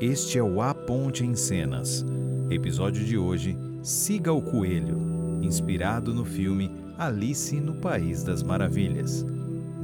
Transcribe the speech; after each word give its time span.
Este 0.00 0.38
é 0.38 0.42
o 0.42 0.62
A 0.62 0.72
Ponte 0.72 1.24
em 1.24 1.34
Cenas. 1.34 2.06
Episódio 2.48 3.04
de 3.04 3.18
hoje: 3.18 3.58
Siga 3.82 4.32
o 4.32 4.40
Coelho, 4.40 4.96
inspirado 5.42 6.14
no 6.14 6.24
filme 6.24 6.70
Alice 6.96 7.58
no 7.58 7.74
País 7.80 8.22
das 8.22 8.40
Maravilhas. 8.40 9.24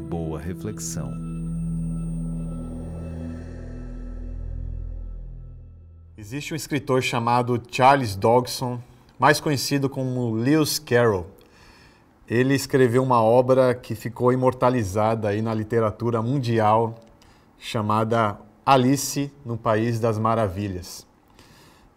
Boa 0.08 0.38
reflexão. 0.38 1.12
Existe 6.16 6.54
um 6.54 6.56
escritor 6.56 7.02
chamado 7.02 7.60
Charles 7.68 8.14
Dodgson, 8.14 8.80
mais 9.18 9.40
conhecido 9.40 9.90
como 9.90 10.30
Lewis 10.30 10.78
Carroll. 10.78 11.26
Ele 12.28 12.54
escreveu 12.54 13.02
uma 13.02 13.20
obra 13.20 13.74
que 13.74 13.96
ficou 13.96 14.32
imortalizada 14.32 15.30
aí 15.30 15.42
na 15.42 15.52
literatura 15.52 16.22
mundial, 16.22 16.94
chamada 17.58 18.38
Alice 18.66 19.30
no 19.44 19.58
País 19.58 20.00
das 20.00 20.18
Maravilhas. 20.18 21.06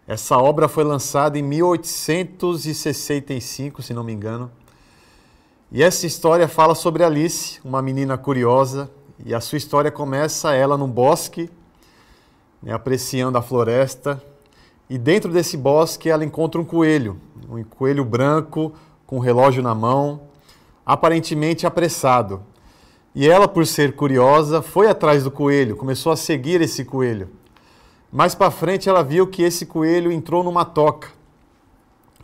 Essa 0.06 0.36
obra 0.36 0.68
foi 0.68 0.84
lançada 0.84 1.38
em 1.38 1.42
1865, 1.42 3.82
se 3.82 3.94
não 3.94 4.04
me 4.04 4.12
engano. 4.12 4.50
E 5.72 5.82
essa 5.82 6.06
história 6.06 6.46
fala 6.46 6.74
sobre 6.74 7.02
Alice, 7.04 7.58
uma 7.64 7.80
menina 7.80 8.18
curiosa, 8.18 8.90
e 9.24 9.34
a 9.34 9.40
sua 9.40 9.56
história 9.56 9.90
começa 9.90 10.54
ela 10.54 10.76
num 10.76 10.90
bosque, 10.90 11.48
né, 12.62 12.72
apreciando 12.72 13.38
a 13.38 13.42
floresta, 13.42 14.22
e 14.90 14.98
dentro 14.98 15.32
desse 15.32 15.56
bosque 15.56 16.10
ela 16.10 16.24
encontra 16.24 16.60
um 16.60 16.64
coelho, 16.64 17.18
um 17.48 17.64
coelho 17.64 18.04
branco 18.04 18.74
com 19.06 19.16
um 19.16 19.20
relógio 19.20 19.62
na 19.62 19.74
mão, 19.74 20.20
aparentemente 20.84 21.66
apressado. 21.66 22.42
E 23.20 23.28
ela, 23.28 23.48
por 23.48 23.66
ser 23.66 23.96
curiosa, 23.96 24.62
foi 24.62 24.86
atrás 24.86 25.24
do 25.24 25.30
coelho, 25.32 25.74
começou 25.74 26.12
a 26.12 26.16
seguir 26.16 26.60
esse 26.60 26.84
coelho. 26.84 27.28
Mais 28.12 28.32
para 28.32 28.48
frente, 28.48 28.88
ela 28.88 29.02
viu 29.02 29.26
que 29.26 29.42
esse 29.42 29.66
coelho 29.66 30.12
entrou 30.12 30.44
numa 30.44 30.64
toca. 30.64 31.08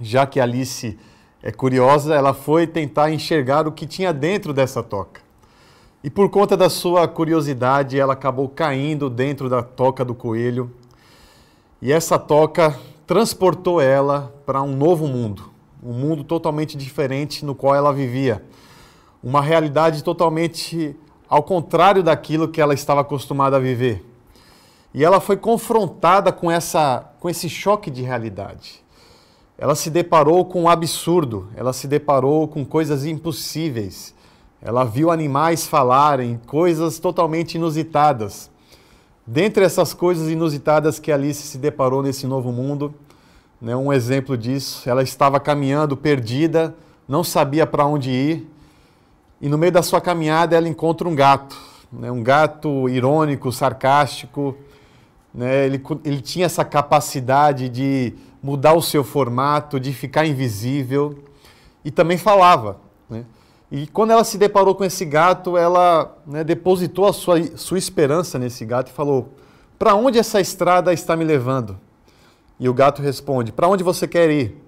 Já 0.00 0.24
que 0.24 0.38
Alice 0.38 0.96
é 1.42 1.50
curiosa, 1.50 2.14
ela 2.14 2.32
foi 2.32 2.64
tentar 2.68 3.10
enxergar 3.10 3.66
o 3.66 3.72
que 3.72 3.88
tinha 3.88 4.12
dentro 4.12 4.52
dessa 4.52 4.84
toca. 4.84 5.20
E 6.04 6.08
por 6.08 6.30
conta 6.30 6.56
da 6.56 6.70
sua 6.70 7.08
curiosidade, 7.08 7.98
ela 7.98 8.12
acabou 8.12 8.48
caindo 8.48 9.10
dentro 9.10 9.48
da 9.48 9.64
toca 9.64 10.04
do 10.04 10.14
coelho. 10.14 10.70
E 11.82 11.92
essa 11.92 12.20
toca 12.20 12.78
transportou 13.04 13.80
ela 13.80 14.32
para 14.46 14.62
um 14.62 14.76
novo 14.76 15.08
mundo, 15.08 15.50
um 15.82 15.92
mundo 15.92 16.22
totalmente 16.22 16.76
diferente 16.76 17.44
no 17.44 17.52
qual 17.52 17.74
ela 17.74 17.92
vivia 17.92 18.44
uma 19.24 19.40
realidade 19.40 20.04
totalmente 20.04 20.94
ao 21.26 21.42
contrário 21.42 22.02
daquilo 22.02 22.46
que 22.46 22.60
ela 22.60 22.74
estava 22.74 23.00
acostumada 23.00 23.56
a 23.56 23.60
viver. 23.60 24.04
E 24.92 25.02
ela 25.02 25.18
foi 25.18 25.38
confrontada 25.38 26.30
com, 26.30 26.50
essa, 26.50 27.10
com 27.18 27.30
esse 27.30 27.48
choque 27.48 27.90
de 27.90 28.02
realidade. 28.02 28.84
Ela 29.56 29.74
se 29.74 29.88
deparou 29.88 30.44
com 30.44 30.64
um 30.64 30.68
absurdo, 30.68 31.48
ela 31.56 31.72
se 31.72 31.88
deparou 31.88 32.46
com 32.46 32.66
coisas 32.66 33.06
impossíveis. 33.06 34.14
Ela 34.60 34.84
viu 34.84 35.10
animais 35.10 35.66
falarem, 35.66 36.38
coisas 36.46 36.98
totalmente 36.98 37.54
inusitadas. 37.54 38.50
Dentre 39.26 39.64
essas 39.64 39.94
coisas 39.94 40.28
inusitadas 40.28 40.98
que 40.98 41.10
Alice 41.10 41.42
se 41.46 41.56
deparou 41.56 42.02
nesse 42.02 42.26
novo 42.26 42.52
mundo, 42.52 42.94
né, 43.58 43.74
um 43.74 43.90
exemplo 43.90 44.36
disso, 44.36 44.88
ela 44.88 45.02
estava 45.02 45.40
caminhando 45.40 45.96
perdida, 45.96 46.74
não 47.08 47.24
sabia 47.24 47.66
para 47.66 47.86
onde 47.86 48.10
ir, 48.10 48.53
e 49.44 49.48
no 49.50 49.58
meio 49.58 49.70
da 49.70 49.82
sua 49.82 50.00
caminhada 50.00 50.56
ela 50.56 50.66
encontra 50.66 51.06
um 51.06 51.14
gato, 51.14 51.54
né? 51.92 52.10
um 52.10 52.22
gato 52.22 52.88
irônico, 52.88 53.52
sarcástico. 53.52 54.56
Né? 55.34 55.66
Ele, 55.66 55.82
ele 56.02 56.22
tinha 56.22 56.46
essa 56.46 56.64
capacidade 56.64 57.68
de 57.68 58.14
mudar 58.42 58.72
o 58.72 58.80
seu 58.80 59.04
formato, 59.04 59.78
de 59.78 59.92
ficar 59.92 60.24
invisível 60.24 61.18
e 61.84 61.90
também 61.90 62.16
falava. 62.16 62.78
Né? 63.06 63.26
E 63.70 63.86
quando 63.86 64.12
ela 64.12 64.24
se 64.24 64.38
deparou 64.38 64.74
com 64.74 64.82
esse 64.82 65.04
gato, 65.04 65.58
ela 65.58 66.16
né, 66.26 66.42
depositou 66.42 67.06
a 67.06 67.12
sua, 67.12 67.42
sua 67.54 67.76
esperança 67.76 68.38
nesse 68.38 68.64
gato 68.64 68.88
e 68.88 68.94
falou: 68.94 69.28
Para 69.78 69.94
onde 69.94 70.18
essa 70.18 70.40
estrada 70.40 70.90
está 70.90 71.14
me 71.14 71.24
levando? 71.24 71.78
E 72.58 72.66
o 72.66 72.72
gato 72.72 73.02
responde: 73.02 73.52
Para 73.52 73.68
onde 73.68 73.84
você 73.84 74.08
quer 74.08 74.30
ir? 74.30 74.58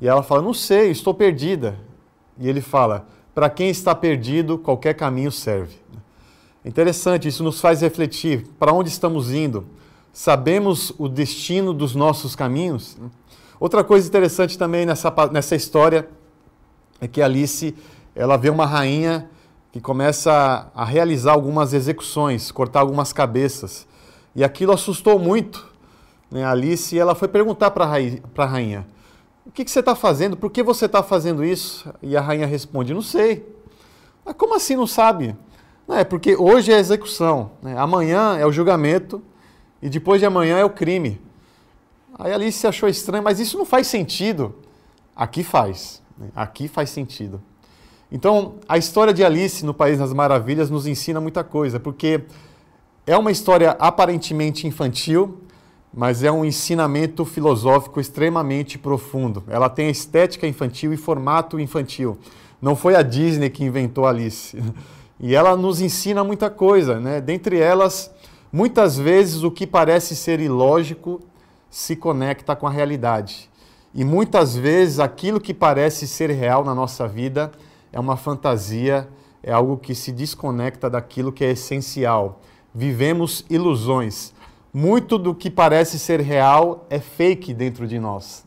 E 0.00 0.08
ela 0.08 0.22
fala: 0.22 0.40
Não 0.40 0.54
sei, 0.54 0.90
estou 0.90 1.12
perdida. 1.12 1.78
E 2.38 2.48
ele 2.48 2.62
fala: 2.62 3.06
para 3.36 3.50
quem 3.50 3.68
está 3.68 3.94
perdido, 3.94 4.56
qualquer 4.56 4.94
caminho 4.94 5.30
serve. 5.30 5.76
Interessante, 6.64 7.28
isso 7.28 7.44
nos 7.44 7.60
faz 7.60 7.82
refletir 7.82 8.46
para 8.58 8.72
onde 8.72 8.88
estamos 8.88 9.30
indo. 9.30 9.66
Sabemos 10.10 10.94
o 10.96 11.06
destino 11.06 11.74
dos 11.74 11.94
nossos 11.94 12.34
caminhos? 12.34 12.96
Outra 13.60 13.84
coisa 13.84 14.08
interessante 14.08 14.56
também 14.56 14.86
nessa, 14.86 15.12
nessa 15.30 15.54
história 15.54 16.08
é 16.98 17.06
que 17.06 17.20
Alice 17.20 17.74
ela 18.14 18.38
vê 18.38 18.48
uma 18.48 18.64
rainha 18.64 19.28
que 19.70 19.82
começa 19.82 20.70
a 20.74 20.84
realizar 20.86 21.32
algumas 21.32 21.74
execuções, 21.74 22.50
cortar 22.50 22.80
algumas 22.80 23.12
cabeças. 23.12 23.86
E 24.34 24.42
aquilo 24.42 24.72
assustou 24.72 25.18
muito 25.18 25.76
né, 26.30 26.42
Alice 26.42 26.98
ela 26.98 27.14
foi 27.14 27.28
perguntar 27.28 27.70
para 27.70 27.84
a 27.84 28.46
rainha: 28.46 28.86
o 29.46 29.50
que, 29.50 29.64
que 29.64 29.70
você 29.70 29.80
está 29.80 29.94
fazendo? 29.94 30.36
Por 30.36 30.50
que 30.50 30.62
você 30.62 30.86
está 30.86 31.02
fazendo 31.02 31.44
isso? 31.44 31.88
E 32.02 32.16
a 32.16 32.20
rainha 32.20 32.46
responde: 32.46 32.92
Não 32.92 33.02
sei. 33.02 33.46
Mas 34.24 34.34
como 34.34 34.56
assim 34.56 34.74
não 34.74 34.86
sabe? 34.86 35.36
Não, 35.86 35.96
é 35.96 36.04
porque 36.04 36.34
hoje 36.36 36.72
é 36.72 36.74
a 36.74 36.80
execução, 36.80 37.52
né? 37.62 37.78
amanhã 37.78 38.36
é 38.36 38.44
o 38.44 38.50
julgamento 38.50 39.22
e 39.80 39.88
depois 39.88 40.20
de 40.20 40.26
amanhã 40.26 40.58
é 40.58 40.64
o 40.64 40.70
crime. 40.70 41.20
Aí 42.18 42.32
Alice 42.32 42.66
achou 42.66 42.88
estranho, 42.88 43.22
mas 43.22 43.38
isso 43.38 43.56
não 43.56 43.64
faz 43.64 43.86
sentido. 43.86 44.54
Aqui 45.14 45.44
faz. 45.44 46.02
Né? 46.18 46.28
Aqui 46.34 46.66
faz 46.66 46.90
sentido. 46.90 47.40
Então, 48.10 48.56
a 48.68 48.76
história 48.76 49.12
de 49.12 49.24
Alice 49.24 49.64
no 49.64 49.74
País 49.74 49.98
das 49.98 50.12
Maravilhas 50.12 50.70
nos 50.70 50.86
ensina 50.86 51.20
muita 51.20 51.44
coisa, 51.44 51.78
porque 51.78 52.24
é 53.06 53.16
uma 53.16 53.30
história 53.30 53.76
aparentemente 53.78 54.66
infantil, 54.66 55.40
mas 55.96 56.22
é 56.22 56.30
um 56.30 56.44
ensinamento 56.44 57.24
filosófico 57.24 57.98
extremamente 57.98 58.76
profundo. 58.76 59.42
Ela 59.48 59.70
tem 59.70 59.88
estética 59.88 60.46
infantil 60.46 60.92
e 60.92 60.96
formato 60.98 61.58
infantil. 61.58 62.18
Não 62.60 62.76
foi 62.76 62.94
a 62.94 63.00
Disney 63.00 63.48
que 63.48 63.64
inventou 63.64 64.06
Alice. 64.06 64.62
E 65.18 65.34
ela 65.34 65.56
nos 65.56 65.80
ensina 65.80 66.22
muita 66.22 66.50
coisa, 66.50 67.00
né? 67.00 67.22
Dentre 67.22 67.58
elas, 67.58 68.10
muitas 68.52 68.98
vezes 68.98 69.42
o 69.42 69.50
que 69.50 69.66
parece 69.66 70.14
ser 70.14 70.40
ilógico 70.40 71.22
se 71.70 71.96
conecta 71.96 72.54
com 72.54 72.66
a 72.66 72.70
realidade. 72.70 73.48
E 73.94 74.04
muitas 74.04 74.54
vezes 74.54 74.98
aquilo 74.98 75.40
que 75.40 75.54
parece 75.54 76.06
ser 76.06 76.28
real 76.28 76.62
na 76.62 76.74
nossa 76.74 77.08
vida 77.08 77.50
é 77.90 77.98
uma 77.98 78.18
fantasia, 78.18 79.08
é 79.42 79.50
algo 79.50 79.78
que 79.78 79.94
se 79.94 80.12
desconecta 80.12 80.90
daquilo 80.90 81.32
que 81.32 81.46
é 81.46 81.52
essencial. 81.52 82.42
Vivemos 82.74 83.42
ilusões 83.48 84.34
muito 84.76 85.16
do 85.16 85.34
que 85.34 85.50
parece 85.50 85.98
ser 85.98 86.20
real 86.20 86.86
é 86.90 87.00
fake 87.00 87.54
dentro 87.54 87.88
de 87.88 87.98
nós. 87.98 88.44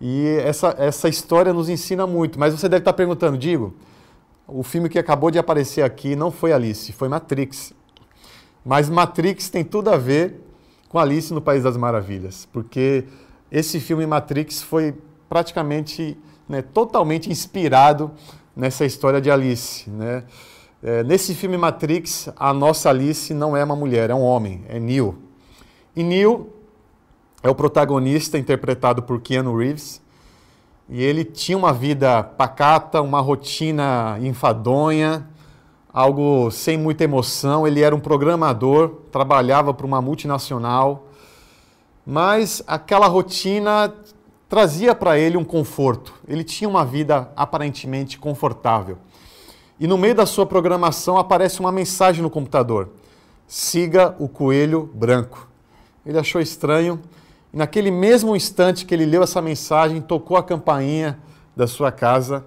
E 0.00 0.24
essa, 0.44 0.72
essa 0.78 1.08
história 1.08 1.52
nos 1.52 1.68
ensina 1.68 2.06
muito. 2.06 2.38
Mas 2.38 2.54
você 2.54 2.68
deve 2.68 2.82
estar 2.82 2.92
perguntando, 2.92 3.36
digo, 3.36 3.74
o 4.46 4.62
filme 4.62 4.88
que 4.88 5.00
acabou 5.00 5.32
de 5.32 5.38
aparecer 5.38 5.82
aqui 5.82 6.14
não 6.14 6.30
foi 6.30 6.52
Alice, 6.52 6.92
foi 6.92 7.08
Matrix. 7.08 7.74
Mas 8.64 8.88
Matrix 8.88 9.50
tem 9.50 9.64
tudo 9.64 9.90
a 9.90 9.96
ver 9.96 10.40
com 10.88 10.96
Alice 10.96 11.34
no 11.34 11.40
País 11.40 11.64
das 11.64 11.76
Maravilhas, 11.76 12.46
porque 12.52 13.06
esse 13.50 13.80
filme 13.80 14.06
Matrix 14.06 14.62
foi 14.62 14.94
praticamente, 15.28 16.16
né, 16.48 16.62
totalmente 16.62 17.32
inspirado 17.32 18.12
nessa 18.54 18.84
história 18.84 19.20
de 19.20 19.28
Alice. 19.28 19.90
Né? 19.90 20.22
É, 20.80 21.02
nesse 21.02 21.34
filme 21.34 21.56
Matrix, 21.56 22.28
a 22.36 22.54
nossa 22.54 22.90
Alice 22.90 23.34
não 23.34 23.56
é 23.56 23.64
uma 23.64 23.74
mulher, 23.74 24.10
é 24.10 24.14
um 24.14 24.22
homem, 24.22 24.64
é 24.68 24.78
Neo. 24.78 25.23
E 25.96 26.02
Neil 26.02 26.48
é 27.42 27.48
o 27.48 27.54
protagonista 27.54 28.36
interpretado 28.36 29.02
por 29.02 29.20
Keanu 29.20 29.56
Reeves. 29.56 30.02
E 30.88 31.02
ele 31.02 31.24
tinha 31.24 31.56
uma 31.56 31.72
vida 31.72 32.22
pacata, 32.22 33.00
uma 33.00 33.20
rotina 33.20 34.18
enfadonha, 34.20 35.26
algo 35.92 36.50
sem 36.50 36.76
muita 36.76 37.04
emoção. 37.04 37.66
Ele 37.66 37.80
era 37.80 37.94
um 37.94 38.00
programador, 38.00 38.88
trabalhava 39.12 39.72
para 39.72 39.86
uma 39.86 40.02
multinacional, 40.02 41.06
mas 42.04 42.62
aquela 42.66 43.06
rotina 43.06 43.94
trazia 44.48 44.94
para 44.94 45.18
ele 45.18 45.36
um 45.36 45.44
conforto. 45.44 46.12
Ele 46.26 46.42
tinha 46.42 46.68
uma 46.68 46.84
vida 46.84 47.30
aparentemente 47.36 48.18
confortável. 48.18 48.98
E 49.78 49.86
no 49.86 49.96
meio 49.96 50.14
da 50.14 50.26
sua 50.26 50.44
programação 50.44 51.18
aparece 51.18 51.60
uma 51.60 51.72
mensagem 51.72 52.22
no 52.22 52.30
computador: 52.30 52.90
siga 53.46 54.14
o 54.18 54.28
coelho 54.28 54.90
branco. 54.92 55.53
Ele 56.04 56.18
achou 56.18 56.40
estranho 56.40 57.00
e, 57.52 57.56
naquele 57.56 57.90
mesmo 57.90 58.34
instante 58.34 58.84
que 58.84 58.94
ele 58.94 59.06
leu 59.06 59.22
essa 59.22 59.40
mensagem, 59.40 60.00
tocou 60.00 60.36
a 60.36 60.42
campainha 60.42 61.18
da 61.56 61.66
sua 61.66 61.90
casa 61.92 62.44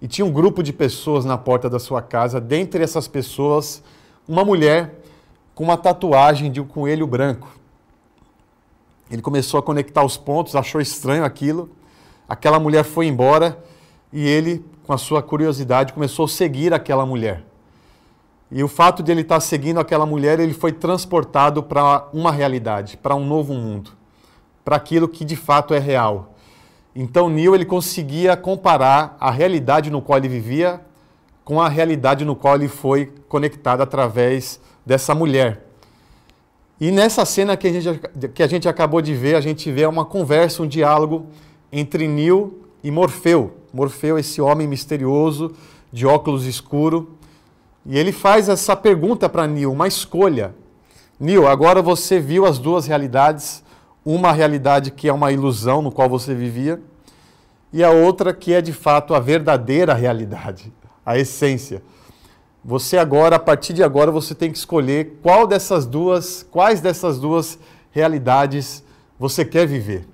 e 0.00 0.08
tinha 0.08 0.24
um 0.24 0.32
grupo 0.32 0.62
de 0.62 0.72
pessoas 0.72 1.24
na 1.24 1.38
porta 1.38 1.70
da 1.70 1.78
sua 1.78 2.02
casa. 2.02 2.40
Dentre 2.40 2.82
essas 2.82 3.06
pessoas, 3.08 3.82
uma 4.26 4.44
mulher 4.44 4.94
com 5.54 5.64
uma 5.64 5.76
tatuagem 5.76 6.50
de 6.50 6.60
um 6.60 6.66
coelho 6.66 7.06
branco. 7.06 7.48
Ele 9.10 9.22
começou 9.22 9.58
a 9.58 9.62
conectar 9.62 10.04
os 10.04 10.16
pontos, 10.16 10.56
achou 10.56 10.80
estranho 10.80 11.24
aquilo. 11.24 11.70
Aquela 12.28 12.58
mulher 12.58 12.84
foi 12.84 13.06
embora 13.06 13.58
e 14.12 14.26
ele, 14.26 14.64
com 14.86 14.92
a 14.92 14.98
sua 14.98 15.22
curiosidade, 15.22 15.92
começou 15.92 16.24
a 16.24 16.28
seguir 16.28 16.74
aquela 16.74 17.06
mulher. 17.06 17.44
E 18.50 18.62
o 18.62 18.68
fato 18.68 19.02
de 19.02 19.10
ele 19.10 19.22
estar 19.22 19.40
seguindo 19.40 19.80
aquela 19.80 20.06
mulher, 20.06 20.38
ele 20.38 20.54
foi 20.54 20.72
transportado 20.72 21.62
para 21.62 22.08
uma 22.12 22.30
realidade, 22.30 22.96
para 22.96 23.14
um 23.14 23.26
novo 23.26 23.52
mundo, 23.54 23.90
para 24.64 24.76
aquilo 24.76 25.08
que 25.08 25.24
de 25.24 25.34
fato 25.34 25.74
é 25.74 25.78
real. 25.78 26.34
Então 26.94 27.28
Neil 27.28 27.54
ele 27.54 27.64
conseguia 27.64 28.36
comparar 28.36 29.16
a 29.20 29.30
realidade 29.30 29.90
no 29.90 30.00
qual 30.00 30.18
ele 30.18 30.28
vivia 30.28 30.80
com 31.44 31.60
a 31.60 31.68
realidade 31.68 32.24
no 32.24 32.34
qual 32.34 32.56
ele 32.56 32.66
foi 32.66 33.12
conectado 33.28 33.80
através 33.80 34.60
dessa 34.84 35.14
mulher. 35.14 35.64
E 36.80 36.90
nessa 36.90 37.24
cena 37.24 37.56
que 37.56 37.68
a, 37.68 37.80
gente, 37.80 38.00
que 38.34 38.42
a 38.42 38.46
gente 38.46 38.68
acabou 38.68 39.00
de 39.00 39.14
ver, 39.14 39.36
a 39.36 39.40
gente 39.40 39.70
vê 39.70 39.86
uma 39.86 40.04
conversa, 40.04 40.62
um 40.62 40.66
diálogo 40.66 41.26
entre 41.72 42.08
Neo 42.08 42.62
e 42.82 42.90
Morfeu. 42.90 43.58
Morfeu, 43.72 44.18
esse 44.18 44.40
homem 44.40 44.66
misterioso, 44.66 45.52
de 45.92 46.04
óculos 46.04 46.46
escuro. 46.46 47.15
E 47.88 47.96
ele 47.96 48.10
faz 48.10 48.48
essa 48.48 48.74
pergunta 48.74 49.28
para 49.28 49.46
Neo, 49.46 49.70
uma 49.70 49.86
escolha. 49.86 50.52
Neo, 51.20 51.46
agora 51.46 51.80
você 51.80 52.18
viu 52.18 52.44
as 52.44 52.58
duas 52.58 52.84
realidades, 52.86 53.62
uma 54.04 54.32
realidade 54.32 54.90
que 54.90 55.08
é 55.08 55.12
uma 55.12 55.30
ilusão 55.30 55.80
no 55.80 55.92
qual 55.92 56.08
você 56.08 56.34
vivia, 56.34 56.82
e 57.72 57.84
a 57.84 57.90
outra 57.90 58.34
que 58.34 58.52
é 58.52 58.60
de 58.60 58.72
fato 58.72 59.14
a 59.14 59.20
verdadeira 59.20 59.94
realidade, 59.94 60.72
a 61.04 61.16
essência. 61.16 61.80
Você 62.64 62.98
agora, 62.98 63.36
a 63.36 63.38
partir 63.38 63.72
de 63.72 63.84
agora, 63.84 64.10
você 64.10 64.34
tem 64.34 64.50
que 64.50 64.58
escolher 64.58 65.18
qual 65.22 65.46
dessas 65.46 65.86
duas, 65.86 66.44
quais 66.50 66.80
dessas 66.80 67.20
duas 67.20 67.56
realidades 67.92 68.82
você 69.16 69.44
quer 69.44 69.64
viver. 69.64 70.08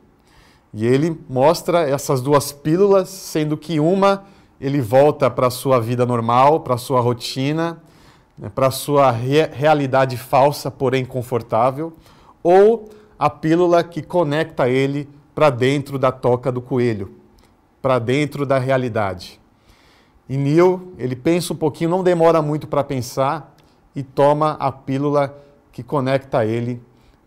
E 0.75 0.87
ele 0.87 1.19
mostra 1.27 1.89
essas 1.89 2.21
duas 2.21 2.53
pílulas, 2.53 3.09
sendo 3.09 3.57
que 3.57 3.81
uma 3.81 4.25
ele 4.63 4.81
volta 4.81 5.29
para 5.29 5.49
a 5.49 5.51
sua 5.51 5.81
vida 5.81 6.07
normal, 6.07 6.61
para 6.61 6.77
a 6.77 6.79
sua 6.79 7.01
rotina, 7.01 7.83
né, 8.39 8.49
para 8.55 8.69
a 8.69 8.71
sua 8.71 9.11
re 9.11 9.45
realidade 9.47 10.17
falsa, 10.17 10.71
porém 10.71 11.05
confortável, 11.05 11.93
ou 12.45 12.89
a 13.19 13.29
pílula 13.29 13.83
que 13.83 14.01
conecta 14.01 14.69
ele 14.69 15.09
para 15.35 15.51
dentro 15.51 15.99
da 15.99 16.13
toca 16.13 16.53
do 16.53 16.63
coelho, 16.63 17.11
para 17.83 17.99
dentro 17.99 18.47
da 18.47 18.57
realidade. 18.57 19.41
E 20.29 20.37
Neil, 20.37 20.93
ele 20.97 21.17
pensa 21.17 21.53
um 21.53 21.57
pouquinho, 21.57 21.91
não 21.91 22.05
demora 22.05 22.41
muito 22.41 22.69
para 22.69 22.85
pensar 22.85 23.57
e 23.97 24.03
toma 24.05 24.53
a 24.61 24.71
pílula 24.71 25.37
que 25.73 25.83
conecta 25.83 26.47
ele 26.47 26.81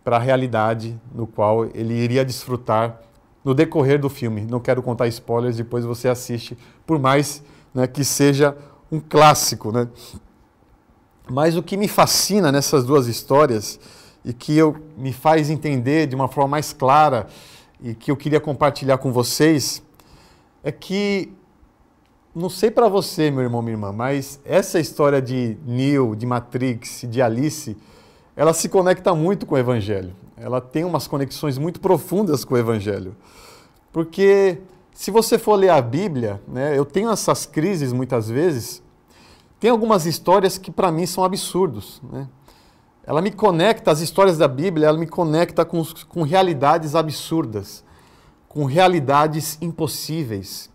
para 0.05 0.15
a 0.15 0.19
realidade 0.19 0.97
no 1.13 1.27
qual 1.27 1.65
ele 1.73 1.95
iria 1.95 2.23
desfrutar 2.23 3.01
no 3.43 3.53
decorrer 3.53 3.99
do 3.99 4.09
filme. 4.09 4.41
Não 4.41 4.59
quero 4.59 4.81
contar 4.81 5.07
spoilers, 5.07 5.57
depois 5.57 5.85
você 5.85 6.07
assiste, 6.07 6.57
por 6.85 6.99
mais 6.99 7.43
né, 7.73 7.87
que 7.87 8.03
seja 8.03 8.55
um 8.91 8.99
clássico. 8.99 9.71
Né? 9.71 9.87
Mas 11.29 11.57
o 11.57 11.63
que 11.63 11.75
me 11.77 11.87
fascina 11.87 12.51
nessas 12.51 12.85
duas 12.85 13.07
histórias 13.07 13.79
e 14.23 14.33
que 14.33 14.57
eu, 14.57 14.75
me 14.97 15.13
faz 15.13 15.49
entender 15.49 16.07
de 16.07 16.15
uma 16.15 16.27
forma 16.27 16.49
mais 16.49 16.73
clara 16.73 17.27
e 17.81 17.93
que 17.93 18.09
eu 18.09 18.17
queria 18.17 18.39
compartilhar 18.39 18.97
com 18.97 19.11
vocês 19.11 19.83
é 20.63 20.71
que 20.71 21.31
não 22.33 22.49
sei 22.49 22.69
para 22.69 22.89
você, 22.89 23.31
meu 23.31 23.43
irmão, 23.43 23.61
minha 23.61 23.75
irmã, 23.75 23.93
mas 23.93 24.41
essa 24.43 24.77
história 24.77 25.21
de 25.21 25.57
Neo, 25.65 26.15
de 26.15 26.25
Matrix, 26.25 27.05
de 27.09 27.21
Alice, 27.21 27.77
ela 28.35 28.53
se 28.53 28.67
conecta 28.67 29.15
muito 29.15 29.45
com 29.45 29.55
o 29.55 29.57
Evangelho. 29.57 30.13
Ela 30.35 30.59
tem 30.59 30.83
umas 30.83 31.07
conexões 31.07 31.57
muito 31.57 31.79
profundas 31.79 32.43
com 32.43 32.55
o 32.55 32.57
Evangelho. 32.57 33.15
Porque 33.93 34.57
se 34.95 35.11
você 35.11 35.37
for 35.37 35.53
ler 35.53 35.69
a 35.69 35.79
Bíblia, 35.79 36.41
né, 36.47 36.75
eu 36.75 36.83
tenho 36.83 37.11
essas 37.11 37.45
crises 37.45 37.93
muitas 37.93 38.27
vezes, 38.27 38.81
tem 39.59 39.69
algumas 39.69 40.07
histórias 40.07 40.57
que 40.57 40.71
para 40.71 40.91
mim 40.91 41.05
são 41.05 41.23
absurdos. 41.23 42.01
Né? 42.11 42.27
Ela 43.05 43.21
me 43.21 43.29
conecta, 43.29 43.91
as 43.91 43.99
histórias 43.99 44.39
da 44.39 44.47
Bíblia, 44.47 44.87
ela 44.87 44.97
me 44.97 45.05
conecta 45.05 45.63
com, 45.63 45.83
com 46.09 46.23
realidades 46.23 46.95
absurdas, 46.95 47.83
com 48.49 48.65
realidades 48.65 49.59
impossíveis 49.61 50.73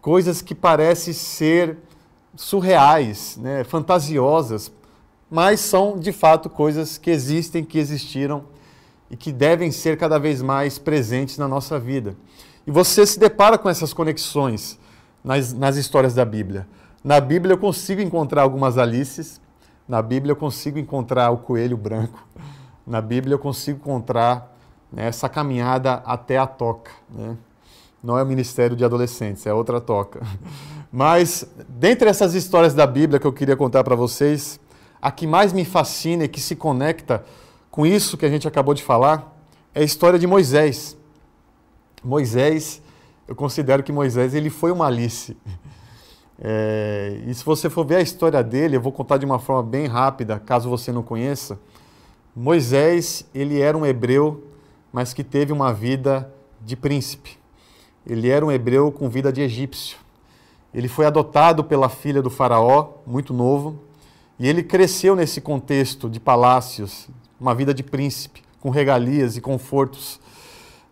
coisas 0.00 0.40
que 0.40 0.54
parecem 0.54 1.12
ser 1.12 1.76
surreais, 2.34 3.36
né, 3.36 3.64
fantasiosas, 3.64 4.72
mas 5.30 5.60
são 5.60 5.98
de 5.98 6.12
fato 6.12 6.48
coisas 6.48 6.96
que 6.96 7.10
existem, 7.10 7.64
que 7.64 7.78
existiram 7.78 8.44
e 9.10 9.16
que 9.16 9.30
devem 9.30 9.70
ser 9.70 9.98
cada 9.98 10.18
vez 10.18 10.40
mais 10.40 10.78
presentes 10.78 11.36
na 11.36 11.46
nossa 11.46 11.78
vida. 11.78 12.16
E 12.66 12.70
você 12.70 13.06
se 13.06 13.18
depara 13.18 13.56
com 13.58 13.68
essas 13.68 13.92
conexões 13.92 14.78
nas, 15.24 15.52
nas 15.52 15.76
histórias 15.76 16.14
da 16.14 16.24
Bíblia. 16.24 16.66
Na 17.02 17.20
Bíblia 17.20 17.54
eu 17.54 17.58
consigo 17.58 18.00
encontrar 18.00 18.42
algumas 18.42 18.76
Alices, 18.76 19.40
na 19.88 20.02
Bíblia 20.02 20.32
eu 20.32 20.36
consigo 20.36 20.78
encontrar 20.78 21.30
o 21.30 21.38
coelho 21.38 21.76
branco, 21.76 22.26
na 22.86 23.00
Bíblia 23.00 23.34
eu 23.34 23.38
consigo 23.38 23.78
encontrar 23.78 24.56
né, 24.92 25.06
essa 25.06 25.28
caminhada 25.28 25.94
até 26.04 26.36
a 26.36 26.46
toca. 26.46 26.90
Né? 27.08 27.36
Não 28.02 28.18
é 28.18 28.22
o 28.22 28.26
Ministério 28.26 28.76
de 28.76 28.84
Adolescentes, 28.84 29.46
é 29.46 29.52
outra 29.52 29.80
toca. 29.80 30.20
Mas, 30.92 31.46
dentre 31.68 32.08
essas 32.08 32.34
histórias 32.34 32.74
da 32.74 32.86
Bíblia 32.86 33.20
que 33.20 33.26
eu 33.26 33.32
queria 33.32 33.56
contar 33.56 33.84
para 33.84 33.94
vocês, 33.94 34.58
a 35.00 35.10
que 35.10 35.26
mais 35.26 35.52
me 35.52 35.64
fascina 35.64 36.24
e 36.24 36.28
que 36.28 36.40
se 36.40 36.56
conecta 36.56 37.24
com 37.70 37.86
isso 37.86 38.16
que 38.16 38.26
a 38.26 38.28
gente 38.28 38.46
acabou 38.46 38.74
de 38.74 38.82
falar 38.82 39.36
é 39.74 39.80
a 39.80 39.84
história 39.84 40.18
de 40.18 40.26
Moisés. 40.26 40.96
Moisés, 42.02 42.82
eu 43.28 43.34
considero 43.34 43.82
que 43.82 43.92
Moisés 43.92 44.34
ele 44.34 44.50
foi 44.50 44.72
uma 44.72 44.86
Alice. 44.86 45.36
É, 46.42 47.20
e 47.26 47.34
se 47.34 47.44
você 47.44 47.68
for 47.68 47.84
ver 47.84 47.96
a 47.96 48.00
história 48.00 48.42
dele, 48.42 48.74
eu 48.74 48.80
vou 48.80 48.90
contar 48.90 49.18
de 49.18 49.26
uma 49.26 49.38
forma 49.38 49.62
bem 49.62 49.86
rápida, 49.86 50.38
caso 50.38 50.70
você 50.70 50.90
não 50.90 51.02
conheça. 51.02 51.60
Moisés, 52.34 53.26
ele 53.34 53.60
era 53.60 53.76
um 53.76 53.84
hebreu, 53.84 54.42
mas 54.90 55.12
que 55.12 55.22
teve 55.22 55.52
uma 55.52 55.70
vida 55.70 56.32
de 56.64 56.76
príncipe. 56.76 57.36
Ele 58.06 58.30
era 58.30 58.44
um 58.44 58.50
hebreu 58.50 58.90
com 58.90 59.06
vida 59.08 59.30
de 59.30 59.42
egípcio. 59.42 59.98
Ele 60.72 60.88
foi 60.88 61.04
adotado 61.04 61.62
pela 61.62 61.90
filha 61.90 62.22
do 62.22 62.30
faraó, 62.30 62.94
muito 63.06 63.34
novo, 63.34 63.78
e 64.38 64.48
ele 64.48 64.62
cresceu 64.62 65.14
nesse 65.14 65.40
contexto 65.40 66.08
de 66.08 66.18
palácios, 66.18 67.08
uma 67.38 67.54
vida 67.54 67.74
de 67.74 67.82
príncipe, 67.82 68.42
com 68.60 68.70
regalias 68.70 69.36
e 69.36 69.40
confortos. 69.40 70.18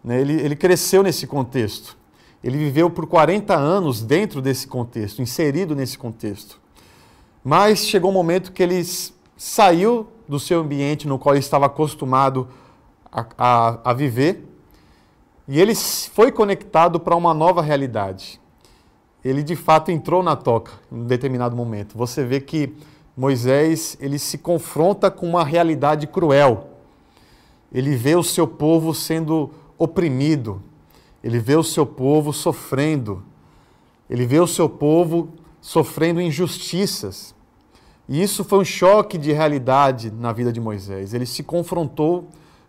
Né? 0.03 0.21
Ele, 0.21 0.35
ele 0.35 0.57
cresceu 0.57 1.03
nesse 1.03 1.27
contexto. 1.27 1.97
Ele 2.43 2.57
viveu 2.57 2.89
por 2.89 3.07
40 3.07 3.55
anos 3.55 4.03
dentro 4.03 4.41
desse 4.41 4.67
contexto, 4.67 5.21
inserido 5.21 5.75
nesse 5.75 5.99
contexto. 5.99 6.61
Mas 7.43 7.81
chegou 7.81 8.11
um 8.11 8.15
momento 8.15 8.53
que 8.53 8.63
ele 8.63 8.83
saiu 9.37 10.07
do 10.29 10.39
seu 10.39 10.61
ambiente 10.61 11.09
no 11.09 11.19
qual 11.19 11.35
ele 11.35 11.41
estava 11.41 11.67
acostumado 11.67 12.49
a, 13.11 13.27
a, 13.37 13.91
a 13.91 13.93
viver 13.93 14.45
e 15.49 15.59
ele 15.59 15.75
foi 15.75 16.31
conectado 16.31 17.01
para 17.01 17.17
uma 17.17 17.33
nova 17.33 17.63
realidade. 17.63 18.39
Ele 19.25 19.43
de 19.43 19.57
fato 19.57 19.91
entrou 19.91 20.23
na 20.23 20.37
toca 20.37 20.73
em 20.93 20.97
um 20.97 21.07
determinado 21.07 21.57
momento. 21.57 21.97
Você 21.97 22.23
vê 22.23 22.39
que 22.39 22.75
Moisés 23.17 23.97
ele 23.99 24.19
se 24.19 24.37
confronta 24.37 25.11
com 25.11 25.27
uma 25.27 25.43
realidade 25.43 26.07
cruel. 26.07 26.69
Ele 27.73 27.97
vê 27.97 28.15
o 28.15 28.23
seu 28.23 28.47
povo 28.47 28.95
sendo 28.95 29.51
oprimido. 29.79 30.63
Ele 31.23 31.39
vê 31.39 31.57
o 31.57 31.63
seu 31.63 31.87
povo 31.87 32.33
sofrendo. 32.33 33.23
Ele 34.09 34.27
vê 34.27 34.41
o 34.41 34.47
seu 34.47 34.69
povo 34.69 35.29
sofrendo 35.61 36.21
injustiças. 36.21 37.35
E 38.09 38.23
isso 38.23 38.43
foi 38.43 38.59
um 38.59 38.65
choque 38.65 39.19
de 39.19 39.33
realidade 39.33 40.11
na 40.11 40.33
vida 40.33 40.53
de 40.53 40.61
Moisés. 40.61 41.13
Ele 41.13 41.27
se 41.27 41.43
confrontou 41.43 42.29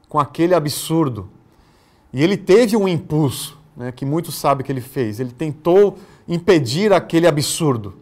com 0.09 0.19
aquele 0.19 0.53
absurdo. 0.53 1.29
E 2.11 2.23
ele 2.23 2.35
teve 2.35 2.75
um 2.75 2.87
impulso, 2.87 3.57
né, 3.75 3.91
que 3.91 4.03
muitos 4.03 4.35
sabem 4.35 4.65
que 4.65 4.71
ele 4.71 4.81
fez. 4.81 5.19
Ele 5.19 5.31
tentou 5.31 5.97
impedir 6.27 6.91
aquele 6.91 7.27
absurdo. 7.27 7.95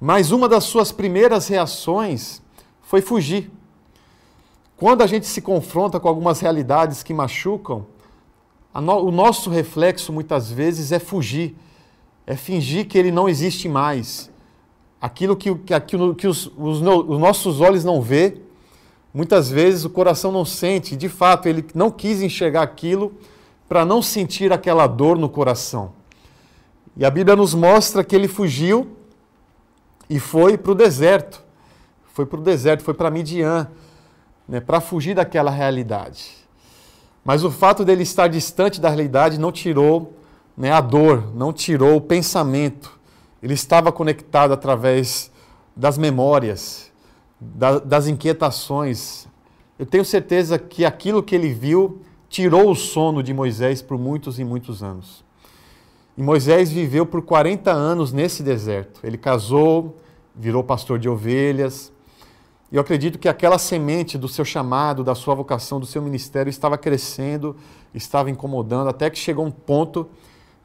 Mas 0.00 0.32
uma 0.32 0.48
das 0.48 0.64
suas 0.64 0.90
primeiras 0.90 1.46
reações 1.46 2.42
foi 2.82 3.00
fugir. 3.00 3.50
Quando 4.76 5.02
a 5.02 5.06
gente 5.06 5.26
se 5.26 5.40
confronta 5.40 6.00
com 6.00 6.08
algumas 6.08 6.40
realidades 6.40 7.04
que 7.04 7.14
machucam, 7.14 7.86
no, 8.80 9.04
o 9.04 9.10
nosso 9.10 9.50
reflexo 9.50 10.12
muitas 10.12 10.50
vezes 10.50 10.92
é 10.92 10.98
fugir, 10.98 11.54
é 12.26 12.36
fingir 12.36 12.86
que 12.86 12.96
ele 12.96 13.10
não 13.10 13.28
existe 13.28 13.68
mais. 13.68 14.30
Aquilo 15.00 15.36
que, 15.36 15.50
aquilo 15.74 16.14
que 16.14 16.26
os, 16.26 16.46
os, 16.56 16.80
os 16.80 17.18
nossos 17.18 17.60
olhos 17.60 17.84
não 17.84 18.00
vê, 18.00 18.40
muitas 19.12 19.50
vezes 19.50 19.84
o 19.84 19.90
coração 19.90 20.30
não 20.30 20.44
sente. 20.44 20.96
De 20.96 21.08
fato, 21.08 21.48
ele 21.48 21.64
não 21.74 21.90
quis 21.90 22.22
enxergar 22.22 22.62
aquilo 22.62 23.12
para 23.68 23.84
não 23.84 24.00
sentir 24.00 24.52
aquela 24.52 24.86
dor 24.86 25.18
no 25.18 25.28
coração. 25.28 25.92
E 26.96 27.04
a 27.04 27.10
Bíblia 27.10 27.34
nos 27.34 27.54
mostra 27.54 28.04
que 28.04 28.14
ele 28.14 28.28
fugiu 28.28 28.96
e 30.08 30.20
foi 30.20 30.56
para 30.58 30.72
o 30.72 30.74
deserto. 30.74 31.42
Foi 32.12 32.26
para 32.26 32.38
o 32.38 32.42
deserto, 32.42 32.82
foi 32.82 32.92
para 32.92 33.10
Midian, 33.10 33.70
né, 34.46 34.60
para 34.60 34.80
fugir 34.80 35.14
daquela 35.14 35.50
realidade. 35.50 36.41
Mas 37.24 37.44
o 37.44 37.50
fato 37.50 37.84
dele 37.84 38.02
estar 38.02 38.28
distante 38.28 38.80
da 38.80 38.88
realidade 38.88 39.38
não 39.38 39.52
tirou 39.52 40.14
né, 40.56 40.72
a 40.72 40.80
dor, 40.80 41.34
não 41.34 41.52
tirou 41.52 41.96
o 41.96 42.00
pensamento. 42.00 42.98
Ele 43.42 43.54
estava 43.54 43.92
conectado 43.92 44.52
através 44.52 45.30
das 45.74 45.96
memórias, 45.96 46.90
da, 47.40 47.78
das 47.78 48.06
inquietações. 48.06 49.26
Eu 49.78 49.86
tenho 49.86 50.04
certeza 50.04 50.58
que 50.58 50.84
aquilo 50.84 51.22
que 51.22 51.34
ele 51.34 51.52
viu 51.52 52.02
tirou 52.28 52.70
o 52.70 52.74
sono 52.74 53.22
de 53.22 53.32
Moisés 53.32 53.82
por 53.82 53.98
muitos 53.98 54.38
e 54.38 54.44
muitos 54.44 54.82
anos. 54.82 55.24
E 56.16 56.22
Moisés 56.22 56.70
viveu 56.70 57.06
por 57.06 57.22
40 57.22 57.70
anos 57.70 58.12
nesse 58.12 58.42
deserto. 58.42 59.00
Ele 59.02 59.16
casou, 59.16 59.96
virou 60.34 60.62
pastor 60.62 60.98
de 60.98 61.08
ovelhas. 61.08 61.92
E 62.72 62.76
eu 62.76 62.80
acredito 62.80 63.18
que 63.18 63.28
aquela 63.28 63.58
semente 63.58 64.16
do 64.16 64.26
seu 64.26 64.46
chamado, 64.46 65.04
da 65.04 65.14
sua 65.14 65.34
vocação, 65.34 65.78
do 65.78 65.84
seu 65.84 66.00
ministério 66.00 66.48
estava 66.48 66.78
crescendo, 66.78 67.54
estava 67.92 68.30
incomodando, 68.30 68.88
até 68.88 69.10
que 69.10 69.18
chegou 69.18 69.44
um 69.44 69.50
ponto 69.50 70.08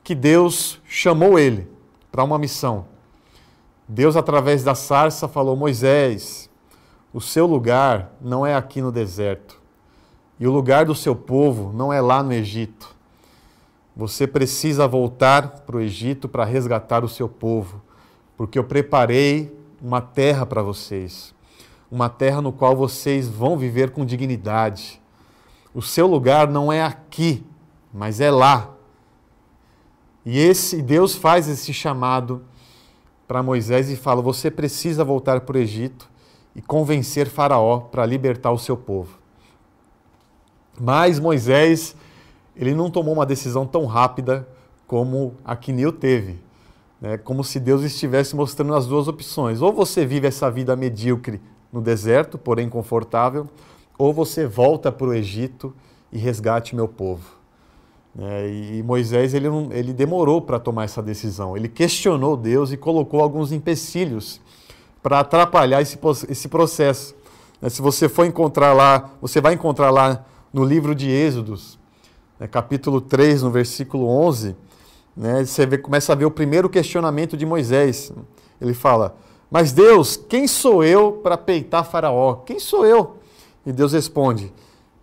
que 0.06 0.16
Deus 0.16 0.80
chamou 0.88 1.38
ele 1.38 1.68
para 2.10 2.24
uma 2.24 2.40
missão. 2.40 2.86
Deus, 3.86 4.16
através 4.16 4.64
da 4.64 4.74
sarça, 4.74 5.28
falou: 5.28 5.58
Moisés, 5.58 6.50
o 7.14 7.20
seu 7.20 7.46
lugar 7.46 8.14
não 8.22 8.46
é 8.46 8.56
aqui 8.56 8.82
no 8.82 8.92
deserto, 8.92 9.62
e 10.40 10.48
o 10.48 10.52
lugar 10.52 10.86
do 10.86 10.96
seu 10.96 11.14
povo 11.14 11.74
não 11.74 11.92
é 11.92 12.00
lá 12.00 12.24
no 12.24 12.32
Egito. 12.32 12.96
Você 13.98 14.26
precisa 14.26 14.88
voltar 14.88 15.62
para 15.66 15.76
o 15.76 15.82
Egito 15.82 16.30
para 16.30 16.46
resgatar 16.46 17.04
o 17.04 17.10
seu 17.10 17.28
povo, 17.28 17.82
porque 18.38 18.58
eu 18.58 18.64
preparei 18.64 19.54
uma 19.82 20.00
terra 20.00 20.46
para 20.46 20.62
vocês, 20.62 21.36
uma 21.92 22.10
terra 22.10 22.42
no 22.42 22.52
qual 22.52 22.76
vocês 22.76 23.28
vão 23.28 23.58
viver 23.58 23.92
com 23.92 24.06
dignidade. 24.06 25.02
O 25.74 25.82
seu 25.82 26.08
lugar 26.08 26.48
não 26.48 26.72
é 26.72 26.84
aqui, 26.84 27.46
mas 27.94 28.20
é 28.20 28.30
lá. 28.30 28.72
E 30.26 30.38
esse 30.38 30.82
Deus 30.82 31.16
faz 31.16 31.48
esse 31.48 31.74
chamado 31.74 32.44
para 33.28 33.44
Moisés 33.44 33.90
e 33.90 33.96
fala: 33.96 34.22
você 34.22 34.52
precisa 34.52 35.04
voltar 35.04 35.42
para 35.42 35.58
o 35.58 35.60
Egito 35.60 36.10
e 36.56 36.62
convencer 36.62 37.28
Faraó 37.28 37.80
para 37.80 38.06
libertar 38.06 38.52
o 38.52 38.58
seu 38.58 38.76
povo. 38.76 39.18
Mas 40.80 41.20
Moisés, 41.20 41.96
ele 42.56 42.74
não 42.74 42.90
tomou 42.92 43.14
uma 43.14 43.26
decisão 43.26 43.66
tão 43.66 43.86
rápida 43.86 44.48
como 44.86 45.36
a 45.44 45.56
Quinil 45.56 45.92
teve. 45.92 46.40
Né? 47.00 47.18
Como 47.18 47.44
se 47.44 47.60
Deus 47.60 47.84
estivesse 47.84 48.36
mostrando 48.36 48.76
as 48.76 48.86
duas 48.86 49.08
opções. 49.08 49.62
Ou 49.62 49.72
você 49.72 50.06
vive 50.06 50.28
essa 50.28 50.50
vida 50.52 50.76
medíocre 50.76 51.42
no 51.72 51.82
deserto, 51.82 52.38
porém 52.38 52.70
confortável, 52.70 53.48
ou 53.98 54.14
você 54.14 54.46
volta 54.46 54.92
para 54.92 55.08
o 55.08 55.14
Egito 55.14 55.74
e 56.12 56.18
resgate 56.18 56.76
meu 56.76 56.88
povo. 56.88 57.38
É, 58.20 58.50
e 58.50 58.84
Moisés 58.84 59.34
ele, 59.34 59.48
ele 59.72 59.94
demorou 59.94 60.42
para 60.42 60.60
tomar 60.60 60.86
essa 60.86 61.04
decisão. 61.04 61.56
Ele 61.56 61.68
questionou 61.68 62.36
Deus 62.36 62.72
e 62.72 62.78
colocou 62.78 63.22
alguns 63.22 63.52
empecilhos 63.52 64.42
para 65.04 65.20
atrapalhar 65.20 65.82
esse, 65.82 66.00
esse 66.28 66.48
processo. 66.48 67.16
É, 67.62 67.70
se 67.70 67.82
você 67.82 68.10
for 68.10 68.26
encontrar 68.26 68.74
lá, 68.74 69.12
você 69.22 69.40
vai 69.40 69.54
encontrar 69.54 69.92
lá 69.92 70.26
no 70.52 70.64
livro 70.64 70.96
de 70.96 71.10
Êxodos, 71.10 71.78
né, 72.40 72.48
capítulo 72.48 73.02
3, 73.02 73.44
no 73.44 73.52
versículo 73.52 74.08
11, 74.08 74.56
né, 75.16 75.46
você 75.46 75.66
vê, 75.66 75.78
começa 75.78 76.14
a 76.14 76.16
ver 76.16 76.26
o 76.26 76.32
primeiro 76.32 76.70
questionamento 76.70 77.38
de 77.38 77.46
Moisés. 77.46 78.12
Ele 78.60 78.74
fala: 78.74 79.16
Mas 79.50 79.72
Deus, 79.72 80.18
quem 80.18 80.48
sou 80.48 80.84
eu 80.84 81.14
para 81.14 81.38
peitar 81.38 81.86
Faraó? 81.86 82.36
Quem 82.36 82.60
sou 82.60 82.86
eu? 82.86 83.18
E 83.66 83.72
Deus 83.72 83.94
responde: 83.94 84.54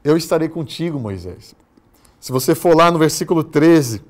Eu 0.03 0.17
estarei 0.17 0.49
contigo, 0.49 0.99
Moisés. 0.99 1.55
Se 2.21 2.33
você 2.33 2.55
for 2.55 2.77
lá 2.77 2.91
no 2.91 2.99
versículo 2.99 3.45
13, 3.45 4.03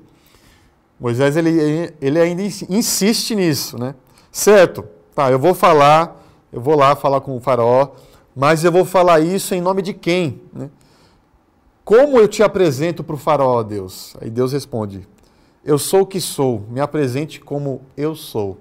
Moisés 0.99 1.35
ele, 1.35 1.93
ele 1.99 2.19
ainda 2.19 2.41
insiste 2.41 3.35
nisso, 3.35 3.77
né? 3.77 3.95
Certo, 4.31 4.85
tá, 5.13 5.29
eu 5.31 5.39
vou 5.39 5.53
falar, 5.53 6.23
eu 6.51 6.61
vou 6.61 6.75
lá 6.75 6.95
falar 6.95 7.19
com 7.21 7.35
o 7.35 7.39
faraó, 7.41 7.89
mas 8.35 8.63
eu 8.63 8.71
vou 8.71 8.85
falar 8.85 9.19
isso 9.19 9.53
em 9.53 9.61
nome 9.61 9.81
de 9.81 9.93
quem? 9.93 10.41
Né? 10.53 10.69
Como 11.83 12.17
eu 12.17 12.27
te 12.27 12.41
apresento 12.41 13.03
para 13.03 13.15
o 13.15 13.17
faraó, 13.17 13.61
Deus? 13.63 14.15
Aí 14.21 14.29
Deus 14.29 14.53
responde, 14.53 15.07
eu 15.63 15.77
sou 15.77 16.01
o 16.01 16.05
que 16.05 16.21
sou, 16.21 16.65
me 16.69 16.79
apresente 16.79 17.39
como 17.39 17.81
eu 17.97 18.15
sou. 18.15 18.57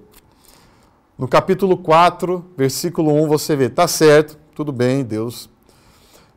No 1.16 1.28
capítulo 1.28 1.76
4, 1.76 2.44
versículo 2.56 3.12
1, 3.12 3.28
você 3.28 3.54
vê, 3.54 3.68
tá 3.68 3.86
certo, 3.86 4.36
tudo 4.54 4.72
bem, 4.72 5.04
Deus, 5.04 5.48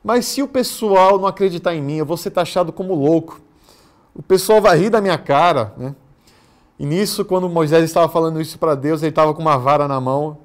mas 0.04 0.26
se 0.26 0.42
o 0.42 0.48
pessoal 0.48 1.20
não 1.20 1.28
acreditar 1.28 1.76
em 1.76 1.82
mim, 1.82 1.96
eu 1.98 2.06
vou 2.06 2.16
ser 2.16 2.32
taxado 2.32 2.72
como 2.72 2.96
louco. 2.96 3.42
O 4.16 4.22
pessoal 4.22 4.62
vai 4.62 4.78
rir 4.78 4.90
da 4.90 5.02
minha 5.02 5.18
cara. 5.18 5.74
Né? 5.76 5.96
E 6.80 6.86
nisso, 6.86 7.26
quando 7.26 7.50
Moisés 7.50 7.84
estava 7.84 8.08
falando 8.08 8.40
isso 8.40 8.58
para 8.58 8.74
Deus, 8.74 9.02
ele 9.02 9.10
estava 9.10 9.34
com 9.34 9.42
uma 9.42 9.58
vara 9.58 9.88
na 9.88 10.00
mão. 10.00 10.38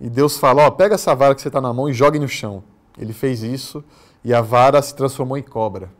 E 0.00 0.08
Deus 0.08 0.36
fala: 0.36 0.66
Ó, 0.66 0.70
pega 0.72 0.96
essa 0.96 1.14
vara 1.14 1.34
que 1.34 1.40
você 1.40 1.48
está 1.48 1.60
na 1.60 1.72
mão 1.72 1.88
e 1.88 1.92
jogue 1.92 2.18
no 2.18 2.26
chão. 2.26 2.64
Ele 2.98 3.12
fez 3.12 3.42
isso 3.42 3.84
e 4.24 4.34
a 4.34 4.40
vara 4.40 4.82
se 4.82 4.94
transformou 4.94 5.38
em 5.38 5.42
cobra. 5.42 5.90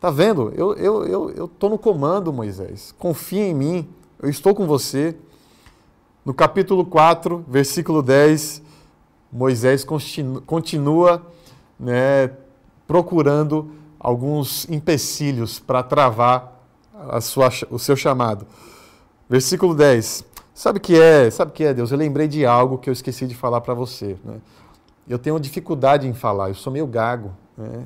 Tá 0.00 0.10
vendo? 0.10 0.52
Eu 0.56 0.72
estou 0.72 1.04
eu, 1.04 1.30
eu, 1.30 1.48
eu 1.62 1.70
no 1.70 1.78
comando, 1.78 2.32
Moisés. 2.32 2.92
Confia 2.98 3.46
em 3.46 3.54
mim. 3.54 3.88
Eu 4.20 4.28
estou 4.28 4.54
com 4.54 4.66
você. 4.66 5.16
No 6.24 6.32
capítulo 6.32 6.86
4, 6.86 7.44
versículo 7.46 8.00
10, 8.00 8.62
Moisés 9.30 9.84
continua 10.46 11.26
né, 11.78 12.30
procurando 12.86 13.70
alguns 14.00 14.66
empecilhos 14.70 15.60
para 15.60 15.82
travar 15.82 16.64
sua, 17.20 17.50
o 17.70 17.78
seu 17.78 17.94
chamado. 17.94 18.46
Versículo 19.28 19.74
10. 19.74 20.24
Sabe 20.54 20.78
o 20.78 20.80
que 20.80 20.98
é? 20.98 21.30
Sabe 21.30 21.50
o 21.50 21.54
que 21.54 21.62
é, 21.62 21.74
Deus? 21.74 21.90
Eu 21.90 21.98
lembrei 21.98 22.26
de 22.26 22.46
algo 22.46 22.78
que 22.78 22.88
eu 22.88 22.94
esqueci 22.94 23.26
de 23.26 23.34
falar 23.34 23.60
para 23.60 23.74
você. 23.74 24.16
Né? 24.24 24.36
Eu 25.06 25.18
tenho 25.18 25.38
dificuldade 25.38 26.08
em 26.08 26.14
falar, 26.14 26.48
eu 26.48 26.54
sou 26.54 26.72
meio 26.72 26.86
gago. 26.86 27.32
Né? 27.54 27.84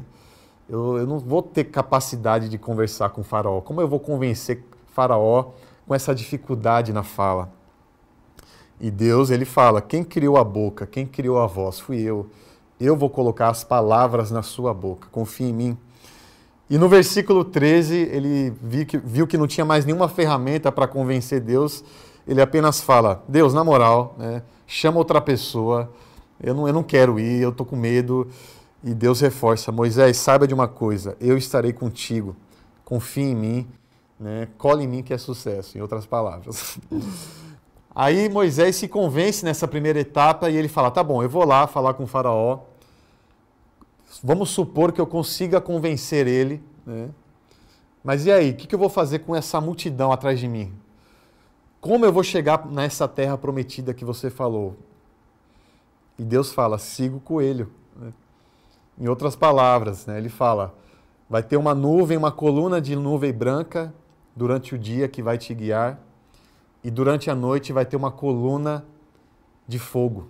Eu, 0.68 0.96
eu 0.96 1.06
não 1.08 1.18
vou 1.18 1.42
ter 1.42 1.64
capacidade 1.64 2.48
de 2.48 2.56
conversar 2.56 3.10
com 3.10 3.22
o 3.22 3.24
faraó. 3.24 3.60
Como 3.60 3.80
eu 3.80 3.88
vou 3.88 3.98
convencer 3.98 4.64
faraó 4.94 5.46
com 5.88 5.92
essa 5.92 6.14
dificuldade 6.14 6.92
na 6.92 7.02
fala? 7.02 7.57
E 8.80 8.90
Deus, 8.90 9.30
ele 9.30 9.44
fala: 9.44 9.80
quem 9.80 10.04
criou 10.04 10.36
a 10.36 10.44
boca, 10.44 10.86
quem 10.86 11.06
criou 11.06 11.38
a 11.38 11.46
voz? 11.46 11.80
Fui 11.80 12.00
eu. 12.00 12.26
Eu 12.80 12.96
vou 12.96 13.10
colocar 13.10 13.48
as 13.48 13.64
palavras 13.64 14.30
na 14.30 14.42
sua 14.42 14.72
boca, 14.72 15.08
confia 15.10 15.48
em 15.48 15.52
mim. 15.52 15.78
E 16.70 16.78
no 16.78 16.88
versículo 16.88 17.44
13, 17.44 17.96
ele 17.96 18.52
viu 18.62 18.86
que, 18.86 18.98
viu 18.98 19.26
que 19.26 19.38
não 19.38 19.46
tinha 19.46 19.64
mais 19.64 19.84
nenhuma 19.84 20.08
ferramenta 20.08 20.70
para 20.70 20.86
convencer 20.86 21.40
Deus, 21.40 21.82
ele 22.26 22.40
apenas 22.40 22.80
fala: 22.80 23.24
Deus, 23.26 23.52
na 23.52 23.64
moral, 23.64 24.14
né, 24.16 24.42
chama 24.66 24.98
outra 24.98 25.20
pessoa, 25.20 25.90
eu 26.40 26.54
não, 26.54 26.68
eu 26.68 26.72
não 26.72 26.82
quero 26.82 27.18
ir, 27.18 27.40
eu 27.40 27.50
estou 27.50 27.66
com 27.66 27.74
medo. 27.74 28.28
E 28.84 28.94
Deus 28.94 29.20
reforça: 29.20 29.72
Moisés, 29.72 30.18
saiba 30.18 30.46
de 30.46 30.54
uma 30.54 30.68
coisa, 30.68 31.16
eu 31.20 31.36
estarei 31.36 31.72
contigo, 31.72 32.36
confie 32.84 33.22
em 33.22 33.34
mim, 33.34 33.66
né, 34.20 34.46
cole 34.56 34.84
em 34.84 34.86
mim 34.86 35.02
que 35.02 35.12
é 35.12 35.18
sucesso, 35.18 35.76
em 35.76 35.80
outras 35.80 36.06
palavras. 36.06 36.78
Aí 37.98 38.28
Moisés 38.28 38.76
se 38.76 38.86
convence 38.86 39.44
nessa 39.44 39.66
primeira 39.66 39.98
etapa 39.98 40.48
e 40.48 40.56
ele 40.56 40.68
fala: 40.68 40.88
tá 40.88 41.02
bom, 41.02 41.20
eu 41.20 41.28
vou 41.28 41.44
lá 41.44 41.66
falar 41.66 41.94
com 41.94 42.04
o 42.04 42.06
Faraó. 42.06 42.60
Vamos 44.22 44.50
supor 44.50 44.92
que 44.92 45.00
eu 45.00 45.06
consiga 45.06 45.60
convencer 45.60 46.28
ele. 46.28 46.62
Né? 46.86 47.08
Mas 48.04 48.24
e 48.24 48.30
aí? 48.30 48.52
O 48.52 48.54
que 48.54 48.72
eu 48.72 48.78
vou 48.78 48.88
fazer 48.88 49.18
com 49.18 49.34
essa 49.34 49.60
multidão 49.60 50.12
atrás 50.12 50.38
de 50.38 50.46
mim? 50.46 50.72
Como 51.80 52.04
eu 52.04 52.12
vou 52.12 52.22
chegar 52.22 52.64
nessa 52.66 53.08
terra 53.08 53.36
prometida 53.36 53.92
que 53.92 54.04
você 54.04 54.30
falou? 54.30 54.76
E 56.16 56.22
Deus 56.22 56.52
fala: 56.52 56.78
siga 56.78 57.16
o 57.16 57.20
coelho. 57.20 57.68
Né? 57.96 58.12
Em 58.96 59.08
outras 59.08 59.34
palavras, 59.34 60.06
né? 60.06 60.18
ele 60.18 60.28
fala: 60.28 60.72
vai 61.28 61.42
ter 61.42 61.56
uma 61.56 61.74
nuvem, 61.74 62.16
uma 62.16 62.30
coluna 62.30 62.80
de 62.80 62.94
nuvem 62.94 63.32
branca 63.32 63.92
durante 64.36 64.72
o 64.76 64.78
dia 64.78 65.08
que 65.08 65.20
vai 65.20 65.36
te 65.36 65.52
guiar 65.52 65.98
e 66.82 66.90
durante 66.90 67.30
a 67.30 67.34
noite 67.34 67.72
vai 67.72 67.84
ter 67.84 67.96
uma 67.96 68.10
coluna 68.10 68.84
de 69.66 69.78
fogo. 69.78 70.28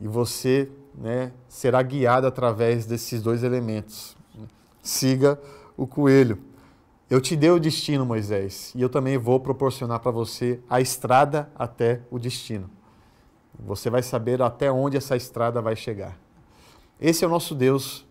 E 0.00 0.08
você 0.08 0.70
né, 0.94 1.32
será 1.48 1.82
guiado 1.82 2.26
através 2.26 2.86
desses 2.86 3.22
dois 3.22 3.42
elementos. 3.42 4.16
Siga 4.82 5.38
o 5.76 5.86
coelho. 5.86 6.38
Eu 7.08 7.20
te 7.20 7.36
dei 7.36 7.50
o 7.50 7.60
destino, 7.60 8.06
Moisés, 8.06 8.72
e 8.74 8.80
eu 8.80 8.88
também 8.88 9.18
vou 9.18 9.38
proporcionar 9.38 10.00
para 10.00 10.10
você 10.10 10.60
a 10.68 10.80
estrada 10.80 11.50
até 11.54 12.00
o 12.10 12.18
destino. 12.18 12.70
Você 13.58 13.90
vai 13.90 14.02
saber 14.02 14.40
até 14.40 14.72
onde 14.72 14.96
essa 14.96 15.14
estrada 15.14 15.60
vai 15.60 15.76
chegar. 15.76 16.18
Esse 17.00 17.24
é 17.24 17.26
o 17.26 17.30
nosso 17.30 17.54
Deus. 17.54 18.06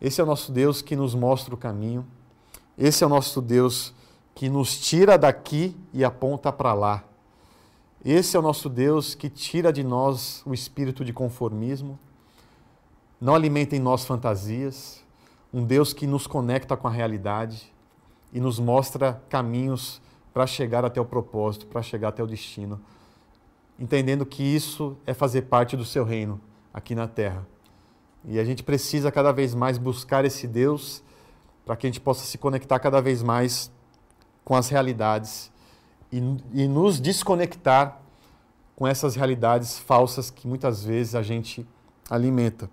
Esse 0.00 0.20
é 0.20 0.24
o 0.24 0.26
nosso 0.26 0.52
Deus 0.52 0.80
que 0.80 0.94
nos 0.94 1.14
mostra 1.14 1.52
o 1.54 1.58
caminho. 1.58 2.06
Esse 2.78 3.02
é 3.02 3.06
o 3.06 3.10
nosso 3.10 3.42
Deus 3.42 3.92
que 4.34 4.48
nos 4.48 4.78
tira 4.78 5.18
daqui 5.18 5.76
e 5.92 6.04
aponta 6.04 6.52
para 6.52 6.72
lá. 6.72 7.04
Esse 8.04 8.36
é 8.36 8.40
o 8.40 8.42
nosso 8.42 8.68
Deus 8.68 9.14
que 9.14 9.28
tira 9.28 9.72
de 9.72 9.84
nós 9.84 10.42
o 10.46 10.54
espírito 10.54 11.04
de 11.04 11.12
conformismo, 11.12 11.98
não 13.20 13.34
alimenta 13.34 13.76
em 13.76 13.80
nós 13.80 14.04
fantasias. 14.04 15.04
um 15.52 15.64
Deus 15.64 15.92
que 15.92 16.06
nos 16.06 16.26
conecta 16.26 16.76
com 16.76 16.86
a 16.86 16.90
realidade 16.90 17.72
e 18.32 18.40
nos 18.40 18.58
mostra 18.60 19.20
caminhos 19.28 20.00
para 20.32 20.46
chegar 20.46 20.84
até 20.84 21.00
o 21.00 21.04
propósito, 21.04 21.66
para 21.66 21.82
chegar 21.82 22.08
até 22.08 22.22
o 22.22 22.26
destino, 22.26 22.80
entendendo 23.78 24.24
que 24.24 24.42
isso 24.42 24.96
é 25.04 25.12
fazer 25.12 25.42
parte 25.42 25.76
do 25.76 25.84
seu 25.84 26.04
reino 26.04 26.40
aqui 26.72 26.94
na 26.94 27.08
terra. 27.08 27.46
E 28.24 28.38
a 28.38 28.44
gente 28.44 28.62
precisa 28.62 29.10
cada 29.10 29.32
vez 29.32 29.54
mais 29.54 29.76
buscar 29.76 30.24
esse 30.24 30.46
Deus 30.46 31.02
para 31.64 31.76
que 31.76 31.86
a 31.86 31.90
gente 31.90 32.00
possa 32.00 32.24
se 32.24 32.38
conectar 32.38 32.78
cada 32.78 33.00
vez 33.00 33.22
mais 33.22 33.72
com 34.50 34.56
as 34.56 34.68
realidades 34.68 35.48
e, 36.10 36.16
e 36.52 36.66
nos 36.66 36.98
desconectar 37.00 38.00
com 38.74 38.84
essas 38.84 39.14
realidades 39.14 39.78
falsas 39.78 40.28
que 40.28 40.48
muitas 40.48 40.82
vezes 40.82 41.14
a 41.14 41.22
gente 41.22 41.64
alimenta. 42.10 42.68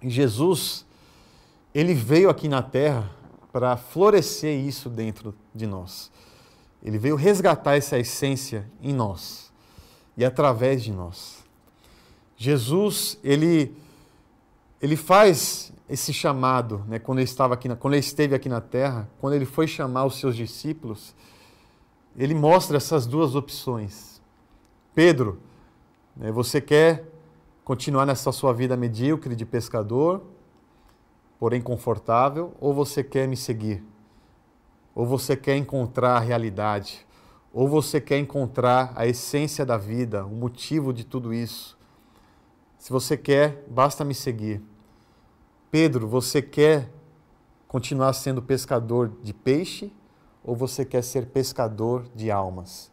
E 0.00 0.08
Jesus, 0.08 0.86
ele 1.74 1.94
veio 1.94 2.30
aqui 2.30 2.46
na 2.46 2.62
terra 2.62 3.10
para 3.52 3.76
florescer 3.76 4.56
isso 4.56 4.88
dentro 4.88 5.34
de 5.52 5.66
nós. 5.66 6.12
Ele 6.80 6.96
veio 6.96 7.16
resgatar 7.16 7.74
essa 7.74 7.98
essência 7.98 8.64
em 8.80 8.92
nós 8.92 9.52
e 10.16 10.24
através 10.24 10.80
de 10.84 10.92
nós. 10.92 11.44
Jesus, 12.36 13.18
ele 13.24 13.76
ele 14.80 14.94
faz 14.94 15.72
esse 15.88 16.12
chamado, 16.12 16.84
né, 16.88 16.98
quando 16.98 17.18
ele 17.18 17.24
estava 17.24 17.54
aqui, 17.54 17.68
na, 17.68 17.76
quando 17.76 17.94
ele 17.94 18.00
esteve 18.00 18.34
aqui 18.34 18.48
na 18.48 18.60
terra, 18.60 19.08
quando 19.20 19.34
ele 19.34 19.44
foi 19.44 19.66
chamar 19.66 20.04
os 20.06 20.18
seus 20.18 20.34
discípulos, 20.34 21.14
ele 22.16 22.34
mostra 22.34 22.76
essas 22.76 23.06
duas 23.06 23.34
opções. 23.34 24.22
Pedro, 24.94 25.40
né, 26.16 26.32
você 26.32 26.60
quer 26.60 27.04
continuar 27.64 28.06
nessa 28.06 28.32
sua 28.32 28.52
vida 28.52 28.76
medíocre 28.76 29.34
de 29.34 29.44
pescador, 29.44 30.22
porém 31.38 31.60
confortável, 31.60 32.54
ou 32.60 32.72
você 32.72 33.04
quer 33.04 33.28
me 33.28 33.36
seguir? 33.36 33.84
Ou 34.94 35.04
você 35.04 35.36
quer 35.36 35.56
encontrar 35.56 36.16
a 36.16 36.20
realidade? 36.20 37.04
Ou 37.52 37.68
você 37.68 38.00
quer 38.00 38.18
encontrar 38.18 38.92
a 38.96 39.06
essência 39.06 39.66
da 39.66 39.76
vida, 39.76 40.24
o 40.24 40.30
motivo 40.30 40.92
de 40.92 41.04
tudo 41.04 41.34
isso? 41.34 41.76
Se 42.78 42.90
você 42.90 43.16
quer, 43.16 43.64
basta 43.68 44.04
me 44.04 44.14
seguir. 44.14 44.62
Pedro, 45.74 46.06
você 46.06 46.40
quer 46.40 46.88
continuar 47.66 48.12
sendo 48.12 48.40
pescador 48.40 49.10
de 49.24 49.34
peixe 49.34 49.92
ou 50.44 50.54
você 50.54 50.84
quer 50.84 51.02
ser 51.02 51.26
pescador 51.26 52.06
de 52.14 52.30
almas? 52.30 52.92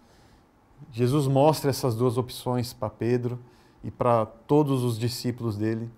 Jesus 0.91 1.27
mostra 1.27 1.69
essas 1.69 1.95
duas 1.95 2.17
opções 2.17 2.73
para 2.73 2.89
Pedro 2.89 3.37
e 3.83 3.91
para 3.91 4.25
todos 4.25 4.83
os 4.83 4.97
discípulos 4.97 5.55
dele. 5.55 5.91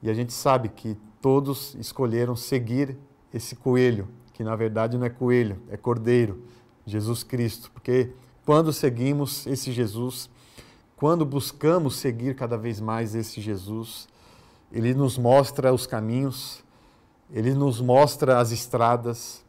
E 0.00 0.08
a 0.08 0.14
gente 0.14 0.32
sabe 0.32 0.68
que 0.68 0.96
todos 1.20 1.74
escolheram 1.74 2.36
seguir 2.36 2.96
esse 3.34 3.56
coelho, 3.56 4.06
que 4.32 4.44
na 4.44 4.54
verdade 4.54 4.96
não 4.96 5.06
é 5.06 5.10
coelho, 5.10 5.60
é 5.68 5.76
cordeiro, 5.76 6.44
Jesus 6.86 7.24
Cristo. 7.24 7.68
Porque 7.72 8.12
quando 8.46 8.72
seguimos 8.72 9.44
esse 9.44 9.72
Jesus, 9.72 10.30
quando 10.94 11.26
buscamos 11.26 11.96
seguir 11.96 12.36
cada 12.36 12.56
vez 12.56 12.80
mais 12.80 13.16
esse 13.16 13.40
Jesus, 13.40 14.08
ele 14.72 14.94
nos 14.94 15.18
mostra 15.18 15.72
os 15.72 15.86
caminhos, 15.86 16.64
ele 17.30 17.54
nos 17.54 17.80
mostra 17.80 18.38
as 18.38 18.50
estradas 18.50 19.44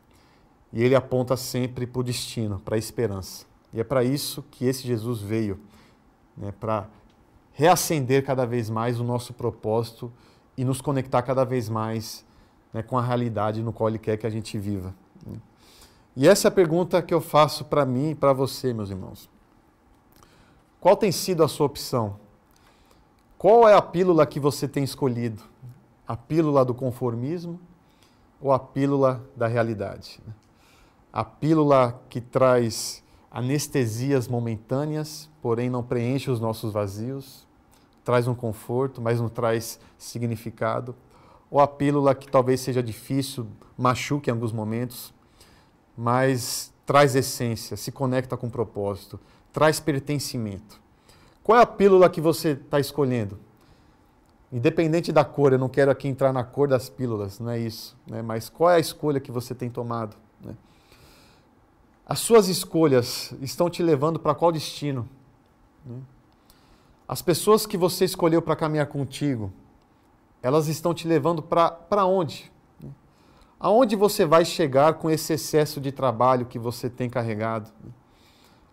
e 0.71 0.81
ele 0.81 0.95
aponta 0.95 1.35
sempre 1.35 1.85
para 1.85 1.99
o 1.99 2.03
destino, 2.03 2.59
para 2.59 2.75
a 2.75 2.79
esperança. 2.79 3.45
E 3.73 3.79
é 3.79 3.83
para 3.83 4.03
isso 4.03 4.43
que 4.51 4.65
esse 4.65 4.85
Jesus 4.85 5.21
veio, 5.21 5.59
né, 6.35 6.53
para 6.59 6.87
reacender 7.53 8.23
cada 8.25 8.45
vez 8.45 8.69
mais 8.69 8.99
o 8.99 9.03
nosso 9.03 9.33
propósito 9.33 10.11
e 10.57 10.63
nos 10.63 10.81
conectar 10.81 11.21
cada 11.21 11.43
vez 11.43 11.69
mais 11.69 12.25
né, 12.73 12.81
com 12.81 12.97
a 12.97 13.01
realidade 13.01 13.61
no 13.61 13.73
qual 13.73 13.89
Ele 13.89 13.99
quer 13.99 14.17
que 14.17 14.27
a 14.27 14.29
gente 14.29 14.57
viva. 14.57 14.93
E 16.15 16.27
essa 16.27 16.47
é 16.47 16.49
a 16.49 16.51
pergunta 16.51 17.01
que 17.01 17.13
eu 17.13 17.21
faço 17.21 17.65
para 17.65 17.85
mim 17.85 18.11
e 18.11 18.15
para 18.15 18.33
você, 18.33 18.73
meus 18.73 18.89
irmãos. 18.89 19.29
Qual 20.79 20.97
tem 20.97 21.11
sido 21.11 21.43
a 21.43 21.47
sua 21.47 21.67
opção? 21.67 22.19
Qual 23.41 23.67
é 23.67 23.73
a 23.73 23.81
pílula 23.81 24.23
que 24.27 24.39
você 24.39 24.67
tem 24.67 24.83
escolhido? 24.83 25.41
A 26.07 26.15
pílula 26.15 26.63
do 26.63 26.75
conformismo 26.75 27.59
ou 28.39 28.51
a 28.51 28.59
pílula 28.59 29.19
da 29.35 29.47
realidade? 29.47 30.19
A 31.11 31.23
pílula 31.23 31.99
que 32.07 32.21
traz 32.21 33.03
anestesias 33.31 34.27
momentâneas, 34.27 35.27
porém 35.41 35.71
não 35.71 35.81
preenche 35.81 36.29
os 36.29 36.39
nossos 36.39 36.71
vazios, 36.71 37.47
traz 38.05 38.27
um 38.27 38.35
conforto, 38.35 39.01
mas 39.01 39.19
não 39.19 39.27
traz 39.27 39.79
significado. 39.97 40.95
Ou 41.49 41.59
a 41.59 41.67
pílula 41.67 42.13
que 42.13 42.29
talvez 42.29 42.61
seja 42.61 42.83
difícil, 42.83 43.47
machuque 43.75 44.29
em 44.29 44.33
alguns 44.33 44.53
momentos, 44.53 45.11
mas 45.97 46.71
traz 46.85 47.15
essência, 47.15 47.75
se 47.75 47.91
conecta 47.91 48.37
com 48.37 48.51
propósito, 48.51 49.19
traz 49.51 49.79
pertencimento. 49.79 50.80
Qual 51.43 51.57
é 51.57 51.61
a 51.61 51.65
pílula 51.65 52.09
que 52.09 52.21
você 52.21 52.49
está 52.49 52.79
escolhendo? 52.79 53.39
Independente 54.51 55.11
da 55.11 55.23
cor, 55.23 55.53
eu 55.53 55.59
não 55.59 55.69
quero 55.69 55.89
aqui 55.89 56.07
entrar 56.07 56.33
na 56.33 56.43
cor 56.43 56.67
das 56.67 56.89
pílulas, 56.89 57.39
não 57.39 57.51
é 57.51 57.59
isso. 57.59 57.97
Né? 58.05 58.21
Mas 58.21 58.49
qual 58.49 58.69
é 58.69 58.75
a 58.75 58.79
escolha 58.79 59.19
que 59.19 59.31
você 59.31 59.55
tem 59.55 59.69
tomado? 59.69 60.17
Né? 60.43 60.55
As 62.05 62.19
suas 62.19 62.49
escolhas 62.49 63.33
estão 63.41 63.69
te 63.69 63.81
levando 63.81 64.19
para 64.19 64.35
qual 64.35 64.51
destino? 64.51 65.07
Né? 65.85 65.97
As 67.07 67.21
pessoas 67.21 67.65
que 67.65 67.77
você 67.77 68.05
escolheu 68.05 68.41
para 68.41 68.55
caminhar 68.55 68.87
contigo, 68.87 69.51
elas 70.43 70.67
estão 70.67 70.93
te 70.93 71.07
levando 71.07 71.41
para 71.41 72.05
onde? 72.05 72.51
Né? 72.81 72.89
Aonde 73.59 73.95
você 73.95 74.25
vai 74.25 74.43
chegar 74.43 74.95
com 74.95 75.09
esse 75.09 75.33
excesso 75.33 75.79
de 75.79 75.91
trabalho 75.91 76.45
que 76.45 76.59
você 76.59 76.89
tem 76.89 77.09
carregado? 77.09 77.71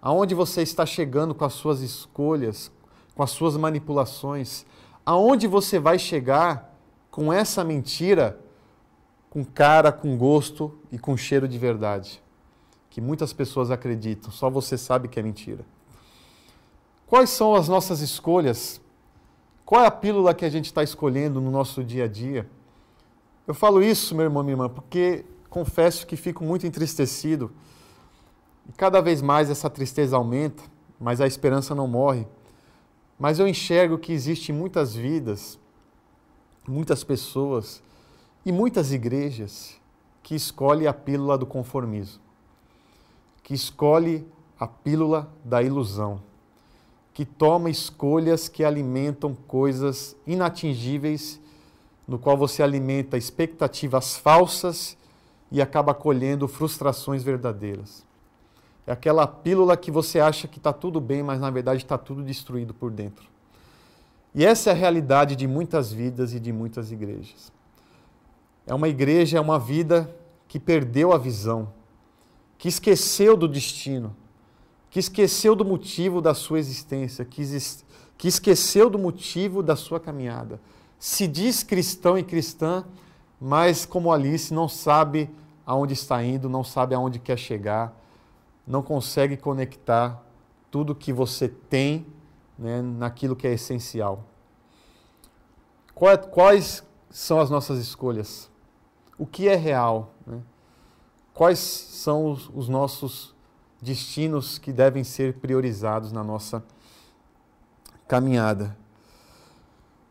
Aonde 0.00 0.34
você 0.34 0.62
está 0.62 0.86
chegando 0.86 1.34
com 1.34 1.44
as 1.44 1.52
suas 1.52 1.80
escolhas, 1.80 2.70
com 3.14 3.22
as 3.22 3.30
suas 3.30 3.56
manipulações, 3.56 4.64
aonde 5.04 5.46
você 5.46 5.78
vai 5.78 5.98
chegar 5.98 6.76
com 7.10 7.32
essa 7.32 7.64
mentira, 7.64 8.38
com 9.28 9.44
cara, 9.44 9.90
com 9.90 10.16
gosto 10.16 10.78
e 10.92 10.98
com 10.98 11.16
cheiro 11.16 11.48
de 11.48 11.58
verdade, 11.58 12.22
que 12.88 13.00
muitas 13.00 13.32
pessoas 13.32 13.70
acreditam, 13.70 14.30
só 14.30 14.48
você 14.48 14.78
sabe 14.78 15.08
que 15.08 15.18
é 15.18 15.22
mentira. 15.22 15.64
Quais 17.06 17.30
são 17.30 17.54
as 17.54 17.68
nossas 17.68 18.00
escolhas? 18.00 18.80
Qual 19.64 19.82
é 19.82 19.86
a 19.86 19.90
pílula 19.90 20.34
que 20.34 20.44
a 20.44 20.50
gente 20.50 20.66
está 20.66 20.82
escolhendo 20.82 21.40
no 21.40 21.50
nosso 21.50 21.82
dia 21.82 22.04
a 22.04 22.08
dia? 22.08 22.48
Eu 23.46 23.54
falo 23.54 23.82
isso, 23.82 24.14
meu 24.14 24.24
irmão, 24.24 24.42
minha 24.42 24.52
irmã, 24.52 24.68
porque 24.68 25.24
confesso 25.48 26.06
que 26.06 26.16
fico 26.16 26.44
muito 26.44 26.66
entristecido 26.66 27.50
e 28.68 28.72
cada 28.72 29.00
vez 29.00 29.22
mais 29.22 29.48
essa 29.48 29.70
tristeza 29.70 30.16
aumenta, 30.16 30.62
mas 31.00 31.20
a 31.20 31.26
esperança 31.26 31.74
não 31.74 31.88
morre. 31.88 32.26
Mas 33.18 33.38
eu 33.38 33.48
enxergo 33.48 33.98
que 33.98 34.12
existem 34.12 34.54
muitas 34.54 34.94
vidas, 34.94 35.58
muitas 36.66 37.02
pessoas 37.02 37.82
e 38.44 38.52
muitas 38.52 38.92
igrejas 38.92 39.76
que 40.22 40.34
escolhem 40.34 40.86
a 40.86 40.92
pílula 40.92 41.38
do 41.38 41.46
conformismo, 41.46 42.20
que 43.42 43.54
escolhe 43.54 44.26
a 44.60 44.66
pílula 44.66 45.32
da 45.42 45.62
ilusão, 45.62 46.20
que 47.14 47.24
toma 47.24 47.70
escolhas 47.70 48.48
que 48.48 48.62
alimentam 48.62 49.34
coisas 49.34 50.14
inatingíveis, 50.26 51.40
no 52.06 52.18
qual 52.18 52.36
você 52.36 52.62
alimenta 52.62 53.16
expectativas 53.16 54.16
falsas 54.16 54.96
e 55.50 55.60
acaba 55.60 55.94
colhendo 55.94 56.46
frustrações 56.46 57.22
verdadeiras. 57.22 58.07
É 58.88 58.92
aquela 58.92 59.26
pílula 59.26 59.76
que 59.76 59.90
você 59.90 60.18
acha 60.18 60.48
que 60.48 60.56
está 60.56 60.72
tudo 60.72 60.98
bem, 60.98 61.22
mas 61.22 61.38
na 61.38 61.50
verdade 61.50 61.82
está 61.82 61.98
tudo 61.98 62.22
destruído 62.22 62.72
por 62.72 62.90
dentro. 62.90 63.28
E 64.34 64.46
essa 64.46 64.70
é 64.70 64.72
a 64.72 64.74
realidade 64.74 65.36
de 65.36 65.46
muitas 65.46 65.92
vidas 65.92 66.32
e 66.32 66.40
de 66.40 66.50
muitas 66.54 66.90
igrejas. 66.90 67.52
É 68.66 68.72
uma 68.72 68.88
igreja, 68.88 69.36
é 69.36 69.40
uma 69.42 69.58
vida 69.58 70.10
que 70.48 70.58
perdeu 70.58 71.12
a 71.12 71.18
visão, 71.18 71.68
que 72.56 72.66
esqueceu 72.66 73.36
do 73.36 73.46
destino, 73.46 74.16
que 74.88 74.98
esqueceu 74.98 75.54
do 75.54 75.66
motivo 75.66 76.22
da 76.22 76.32
sua 76.32 76.58
existência, 76.58 77.26
que, 77.26 77.42
que 78.16 78.26
esqueceu 78.26 78.88
do 78.88 78.98
motivo 78.98 79.62
da 79.62 79.76
sua 79.76 80.00
caminhada. 80.00 80.58
Se 80.98 81.28
diz 81.28 81.62
cristão 81.62 82.16
e 82.16 82.22
cristã, 82.22 82.86
mas 83.38 83.84
como 83.84 84.10
Alice 84.10 84.54
não 84.54 84.66
sabe 84.66 85.28
aonde 85.66 85.92
está 85.92 86.24
indo, 86.24 86.48
não 86.48 86.64
sabe 86.64 86.94
aonde 86.94 87.18
quer 87.18 87.36
chegar 87.36 88.07
não 88.68 88.82
consegue 88.82 89.36
conectar 89.36 90.22
tudo 90.70 90.94
que 90.94 91.10
você 91.10 91.48
tem 91.48 92.06
né, 92.58 92.82
naquilo 92.82 93.34
que 93.34 93.46
é 93.46 93.52
essencial. 93.54 94.24
Quais 95.94 96.84
são 97.08 97.40
as 97.40 97.48
nossas 97.48 97.78
escolhas? 97.80 98.50
O 99.18 99.26
que 99.26 99.48
é 99.48 99.56
real? 99.56 100.12
Né? 100.26 100.40
Quais 101.32 101.58
são 101.58 102.30
os, 102.30 102.50
os 102.54 102.68
nossos 102.68 103.34
destinos 103.80 104.58
que 104.58 104.70
devem 104.70 105.02
ser 105.02 105.38
priorizados 105.38 106.12
na 106.12 106.22
nossa 106.22 106.62
caminhada? 108.06 108.76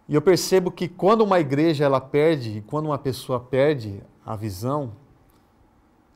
E 0.09 0.15
eu 0.15 0.21
percebo 0.21 0.71
que 0.71 0.87
quando 0.87 1.21
uma 1.21 1.39
igreja 1.39 1.85
ela 1.85 2.01
perde, 2.01 2.63
quando 2.65 2.87
uma 2.87 2.97
pessoa 2.97 3.39
perde 3.39 4.01
a 4.25 4.35
visão, 4.35 4.93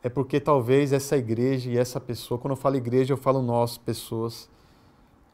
é 0.04 0.10
porque 0.10 0.40
talvez 0.40 0.92
essa 0.92 1.16
igreja 1.16 1.70
e 1.70 1.78
essa 1.78 2.00
pessoa, 2.00 2.40
quando 2.40 2.54
eu 2.54 2.58
falo 2.58 2.76
igreja, 2.76 3.14
eu 3.14 3.18
falo 3.18 3.42
nós, 3.42 3.78
pessoas. 3.78 4.50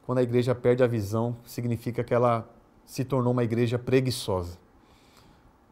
Quando 0.05 0.17
a 0.17 0.23
igreja 0.23 0.53
perde 0.53 0.83
a 0.83 0.87
visão, 0.87 1.37
significa 1.45 2.03
que 2.03 2.13
ela 2.13 2.47
se 2.85 3.03
tornou 3.03 3.31
uma 3.31 3.43
igreja 3.43 3.79
preguiçosa, 3.79 4.57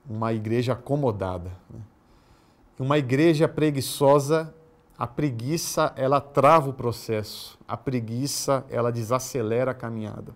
uma 0.09 0.33
igreja 0.33 0.73
acomodada. 0.73 1.51
Né? 1.69 1.79
Uma 2.79 2.97
igreja 2.97 3.47
preguiçosa, 3.47 4.53
a 4.97 5.07
preguiça 5.07 5.93
ela 5.97 6.21
trava 6.21 6.69
o 6.69 6.73
processo, 6.73 7.57
a 7.67 7.75
preguiça 7.75 8.65
ela 8.69 8.91
desacelera 8.91 9.71
a 9.71 9.73
caminhada. 9.73 10.33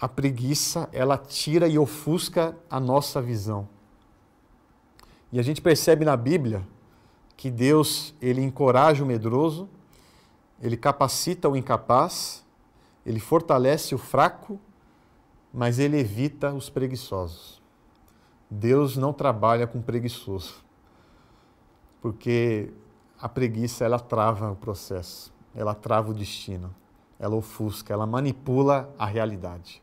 A 0.00 0.08
preguiça 0.08 0.88
ela 0.92 1.16
tira 1.16 1.68
e 1.68 1.78
ofusca 1.78 2.56
a 2.68 2.80
nossa 2.80 3.22
visão. 3.22 3.68
E 5.32 5.38
a 5.38 5.42
gente 5.42 5.62
percebe 5.62 6.04
na 6.04 6.16
Bíblia 6.16 6.66
que 7.42 7.50
Deus 7.50 8.14
ele 8.22 8.40
encoraja 8.40 9.02
o 9.02 9.06
medroso, 9.06 9.68
ele 10.60 10.76
capacita 10.76 11.48
o 11.48 11.56
incapaz, 11.56 12.46
ele 13.04 13.18
fortalece 13.18 13.96
o 13.96 13.98
fraco, 13.98 14.60
mas 15.52 15.80
ele 15.80 15.98
evita 15.98 16.54
os 16.54 16.70
preguiçosos. 16.70 17.60
Deus 18.48 18.96
não 18.96 19.12
trabalha 19.12 19.66
com 19.66 19.82
preguiçoso, 19.82 20.62
porque 22.00 22.72
a 23.18 23.28
preguiça 23.28 23.84
ela 23.84 23.98
trava 23.98 24.52
o 24.52 24.54
processo, 24.54 25.34
ela 25.52 25.74
trava 25.74 26.12
o 26.12 26.14
destino, 26.14 26.72
ela 27.18 27.34
ofusca, 27.34 27.92
ela 27.92 28.06
manipula 28.06 28.88
a 28.96 29.04
realidade. 29.04 29.82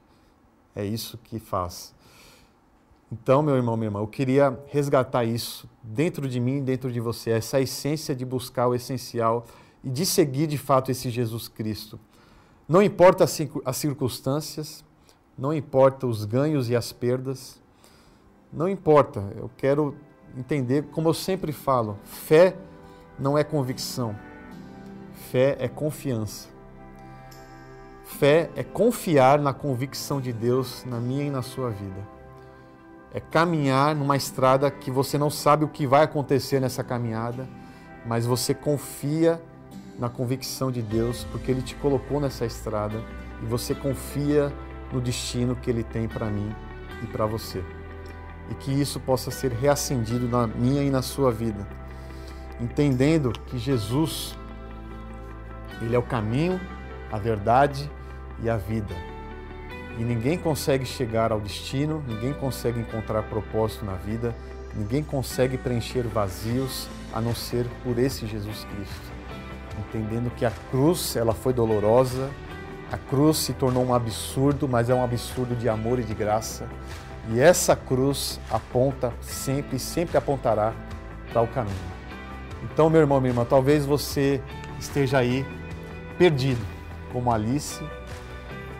É 0.73 0.85
isso 0.85 1.17
que 1.17 1.39
faz. 1.39 1.93
Então, 3.11 3.41
meu 3.41 3.55
irmão, 3.55 3.75
minha 3.75 3.87
irmã, 3.87 4.01
eu 4.01 4.07
queria 4.07 4.59
resgatar 4.67 5.25
isso 5.25 5.67
dentro 5.81 6.27
de 6.27 6.39
mim, 6.39 6.63
dentro 6.63 6.91
de 6.91 6.99
você, 6.99 7.31
essa 7.31 7.59
essência 7.59 8.15
de 8.15 8.23
buscar 8.23 8.67
o 8.67 8.75
essencial 8.75 9.45
e 9.83 9.89
de 9.89 10.05
seguir 10.05 10.45
de 10.45 10.59
fato 10.59 10.91
esse 10.91 11.09
Jesus 11.09 11.47
Cristo. 11.47 11.99
Não 12.67 12.83
importa 12.83 13.23
as 13.23 13.77
circunstâncias, 13.77 14.85
não 15.35 15.51
importa 15.51 16.05
os 16.05 16.23
ganhos 16.23 16.69
e 16.69 16.75
as 16.75 16.91
perdas, 16.91 17.59
não 18.53 18.69
importa. 18.69 19.23
Eu 19.35 19.49
quero 19.57 19.95
entender, 20.37 20.83
como 20.91 21.09
eu 21.09 21.13
sempre 21.13 21.51
falo, 21.51 21.97
fé 22.03 22.55
não 23.17 23.35
é 23.35 23.43
convicção, 23.43 24.15
fé 25.31 25.57
é 25.59 25.67
confiança. 25.67 26.47
Fé 28.05 28.51
é 28.55 28.63
confiar 28.63 29.39
na 29.39 29.53
convicção 29.53 30.21
de 30.21 30.31
Deus 30.31 30.83
na 30.85 30.99
minha 30.99 31.23
e 31.23 31.29
na 31.31 31.41
sua 31.41 31.69
vida 31.71 32.18
é 33.13 33.19
caminhar 33.19 33.95
numa 33.95 34.15
estrada 34.15 34.69
que 34.69 34.91
você 34.91 35.17
não 35.17 35.29
sabe 35.29 35.65
o 35.65 35.67
que 35.67 35.87
vai 35.87 36.03
acontecer 36.03 36.59
nessa 36.59 36.83
caminhada, 36.83 37.47
mas 38.05 38.25
você 38.25 38.53
confia 38.53 39.41
na 39.97 40.09
convicção 40.09 40.71
de 40.71 40.81
Deus, 40.81 41.25
porque 41.31 41.51
Ele 41.51 41.61
te 41.61 41.75
colocou 41.75 42.19
nessa 42.19 42.45
estrada 42.45 43.03
e 43.41 43.45
você 43.45 43.73
confia 43.73 44.53
no 44.91 45.01
destino 45.01 45.55
que 45.55 45.69
Ele 45.69 45.83
tem 45.83 46.07
para 46.07 46.27
mim 46.27 46.55
e 47.03 47.07
para 47.07 47.25
você. 47.25 47.63
E 48.49 48.55
que 48.55 48.71
isso 48.71 48.99
possa 48.99 49.31
ser 49.31 49.51
reacendido 49.51 50.27
na 50.27 50.47
minha 50.47 50.83
e 50.83 50.89
na 50.89 51.01
sua 51.01 51.31
vida, 51.31 51.67
entendendo 52.59 53.31
que 53.47 53.57
Jesus, 53.57 54.37
Ele 55.81 55.95
é 55.95 55.99
o 55.99 56.03
caminho, 56.03 56.59
a 57.11 57.17
verdade 57.17 57.91
e 58.41 58.49
a 58.49 58.55
vida 58.55 59.18
e 59.99 60.03
ninguém 60.03 60.37
consegue 60.37 60.85
chegar 60.85 61.33
ao 61.33 61.41
destino, 61.41 62.01
ninguém 62.07 62.33
consegue 62.33 62.79
encontrar 62.79 63.21
propósito 63.23 63.83
na 63.83 63.95
vida, 63.95 64.33
ninguém 64.73 65.03
consegue 65.03 65.57
preencher 65.57 66.03
vazios 66.03 66.87
a 67.13 67.19
não 67.19 67.35
ser 67.35 67.65
por 67.83 67.99
esse 67.99 68.25
Jesus 68.25 68.63
Cristo. 68.63 69.11
Entendendo 69.77 70.31
que 70.35 70.45
a 70.45 70.51
cruz, 70.71 71.17
ela 71.17 71.33
foi 71.33 71.51
dolorosa, 71.51 72.29
a 72.89 72.97
cruz 72.97 73.39
se 73.39 73.53
tornou 73.53 73.85
um 73.85 73.93
absurdo, 73.93 74.69
mas 74.69 74.89
é 74.89 74.95
um 74.95 75.03
absurdo 75.03 75.53
de 75.53 75.67
amor 75.67 75.99
e 75.99 76.03
de 76.03 76.13
graça. 76.13 76.65
E 77.29 77.39
essa 77.39 77.75
cruz 77.75 78.39
aponta 78.49 79.11
sempre, 79.21 79.77
sempre 79.77 80.17
apontará 80.17 80.73
para 81.31 81.41
o 81.41 81.47
caminho. 81.47 81.75
Então, 82.63 82.89
meu 82.89 83.01
irmão, 83.01 83.19
minha 83.19 83.31
irmã, 83.31 83.45
talvez 83.45 83.85
você 83.85 84.41
esteja 84.79 85.17
aí 85.17 85.45
perdido, 86.17 86.65
como 87.11 87.31
Alice, 87.31 87.83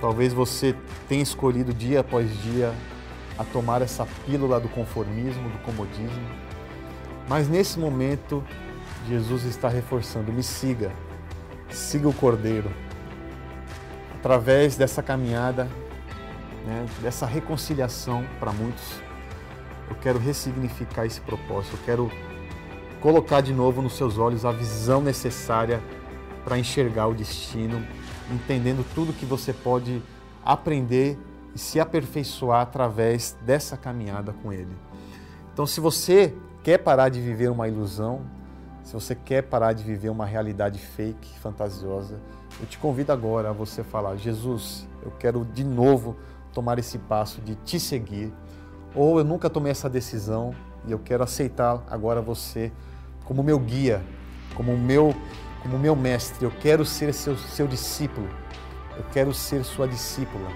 Talvez 0.02 0.34
você 0.34 0.76
tenha 1.08 1.22
escolhido 1.22 1.74
dia 1.74 2.00
após 2.00 2.30
dia 2.42 2.74
a 3.38 3.44
tomar 3.44 3.82
essa 3.82 4.06
pílula 4.26 4.60
do 4.60 4.70
conformismo, 4.70 5.50
do 5.50 5.58
comodismo. 5.60 6.28
Mas 7.28 7.48
nesse 7.48 7.78
momento, 7.78 8.44
Jesus 9.08 9.44
está 9.44 9.68
reforçando: 9.68 10.32
me 10.32 10.44
siga, 10.44 10.92
siga 11.70 12.08
o 12.08 12.14
Cordeiro. 12.14 12.72
Através 14.16 14.76
dessa 14.76 15.02
caminhada, 15.02 15.66
né, 16.66 16.86
dessa 17.02 17.26
reconciliação 17.26 18.26
para 18.40 18.52
muitos, 18.52 19.02
eu 19.90 19.96
quero 19.96 20.20
ressignificar 20.20 21.06
esse 21.06 21.22
propósito, 21.22 21.76
eu 21.76 21.80
quero 21.86 22.12
colocar 23.02 23.42
de 23.42 23.54
novo 23.54 23.82
nos 23.82 23.96
seus 23.96 24.18
olhos 24.18 24.44
a 24.44 24.52
visão 24.52 25.02
necessária 25.02 25.82
para 26.44 26.58
enxergar 26.58 27.08
o 27.08 27.14
destino 27.14 27.86
entendendo 28.34 28.86
tudo 28.94 29.14
que 29.14 29.26
você 29.26 29.54
pode 29.54 30.02
aprender 30.44 31.18
e 31.54 31.60
se 31.60 31.80
aperfeiçoar 31.80 32.62
através 32.62 33.38
dessa 33.42 33.76
caminhada 33.76 34.34
com 34.34 34.54
Ele. 34.54 34.76
Então, 35.54 35.66
se 35.66 35.80
você 35.80 36.34
quer 36.64 36.78
parar 36.80 37.10
de 37.10 37.20
viver 37.20 37.50
uma 37.50 37.68
ilusão, 37.68 38.22
se 38.84 38.94
você 38.94 39.14
quer 39.14 39.44
parar 39.44 39.74
de 39.74 39.84
viver 39.84 40.10
uma 40.10 40.26
realidade 40.26 40.80
fake, 40.80 41.38
fantasiosa, 41.40 42.20
eu 42.60 42.66
te 42.66 42.78
convido 42.78 43.12
agora 43.12 43.50
a 43.50 43.54
você 43.54 43.84
falar: 43.84 44.16
Jesus, 44.16 44.88
eu 45.04 45.12
quero 45.12 45.46
de 45.46 45.64
novo 45.64 46.16
tomar 46.54 46.80
esse 46.80 46.98
passo 46.98 47.42
de 47.42 47.56
te 47.56 47.80
seguir, 47.80 48.34
ou 48.96 49.20
eu 49.20 49.24
nunca 49.24 49.50
tomei 49.50 49.72
essa 49.72 49.90
decisão 49.90 50.54
e 50.88 50.92
eu 50.92 51.00
quero 51.00 51.24
aceitar 51.24 51.84
agora 51.90 52.22
você 52.22 52.72
como 53.26 53.44
meu 53.44 53.60
guia, 53.60 54.02
como 54.56 54.76
meu 54.78 55.14
como 55.62 55.78
meu 55.78 55.96
mestre, 55.96 56.44
eu 56.44 56.52
quero 56.52 56.86
ser 56.86 57.14
seu, 57.14 57.38
seu 57.38 57.68
discípulo, 57.68 58.28
eu 58.98 59.04
quero 59.12 59.34
ser 59.34 59.64
sua 59.64 59.88
discípula. 59.88 60.50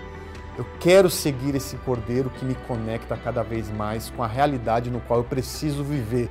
Eu 0.56 0.66
quero 0.80 1.10
seguir 1.10 1.56
esse 1.56 1.76
cordeiro 1.78 2.30
que 2.30 2.46
me 2.46 2.54
conecta 2.54 3.18
cada 3.18 3.42
vez 3.42 3.72
mais 3.72 4.12
com 4.12 4.22
a 4.22 4.28
realidade 4.28 4.92
no 4.92 5.00
qual 5.02 5.20
eu 5.20 5.26
preciso 5.26 5.84
viver. 5.84 6.30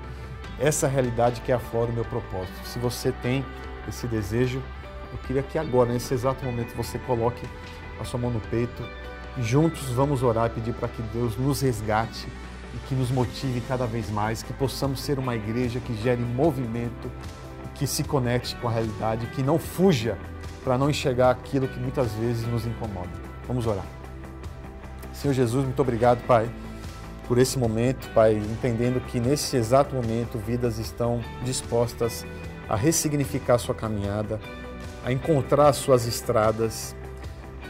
Essa 0.61 0.87
realidade 0.87 1.41
que 1.41 1.51
aflora 1.51 1.91
o 1.91 1.95
meu 1.95 2.05
propósito. 2.05 2.65
Se 2.65 2.79
você 2.79 3.11
tem 3.11 3.45
esse 3.89 4.07
desejo, 4.07 4.63
eu 5.13 5.19
queria 5.27 5.43
que 5.43 5.59
agora, 5.59 5.93
nesse 5.93 6.15
exato 6.15 6.45
momento, 6.45 6.73
você 6.77 7.01
coloque 7.01 7.45
a 8.01 8.05
sua 8.05 8.21
mão 8.21 8.31
no 8.31 8.41
peito 8.41 8.83
juntos 9.41 9.89
vamos 9.91 10.23
orar 10.23 10.47
e 10.47 10.51
pedir 10.51 10.75
para 10.75 10.89
que 10.89 11.01
Deus 11.03 11.37
nos 11.37 11.61
resgate 11.63 12.27
e 12.75 12.79
que 12.89 12.95
nos 12.95 13.11
motive 13.11 13.61
cada 13.63 13.87
vez 13.87 14.11
mais, 14.11 14.43
que 14.43 14.53
possamos 14.53 15.01
ser 15.01 15.19
uma 15.19 15.35
igreja 15.35 15.81
que 15.81 15.95
gere 15.95 16.23
movimento, 16.23 17.11
que 17.83 17.87
se 17.89 18.05
conecte 18.05 18.55
com 18.55 18.69
a 18.69 18.71
realidade, 18.71 19.27
que 19.35 19.43
não 19.43 19.59
fuja 19.59 20.17
para 20.63 20.79
não 20.79 20.89
enxergar 20.89 21.31
aquilo 21.31 21.67
que 21.67 21.81
muitas 21.81 22.13
vezes 22.13 22.47
nos 22.47 22.65
incomoda. 22.65 23.11
Vamos 23.49 23.67
orar. 23.67 23.85
Senhor 25.13 25.35
Jesus, 25.35 25.65
muito 25.65 25.83
obrigado, 25.83 26.25
Pai, 26.25 26.49
por 27.27 27.39
esse 27.39 27.59
momento, 27.59 28.09
Pai, 28.15 28.35
entendendo 28.37 29.01
que 29.01 29.19
nesse 29.19 29.57
exato 29.57 29.97
momento 29.97 30.39
vidas 30.39 30.79
estão 30.79 31.21
dispostas 31.45 32.25
a 32.69 32.77
ressignificar 32.77 33.59
sua 33.59 33.75
caminhada, 33.75 34.39
a 35.05 35.11
encontrar 35.11 35.73
suas 35.73 36.07
estradas 36.07 36.95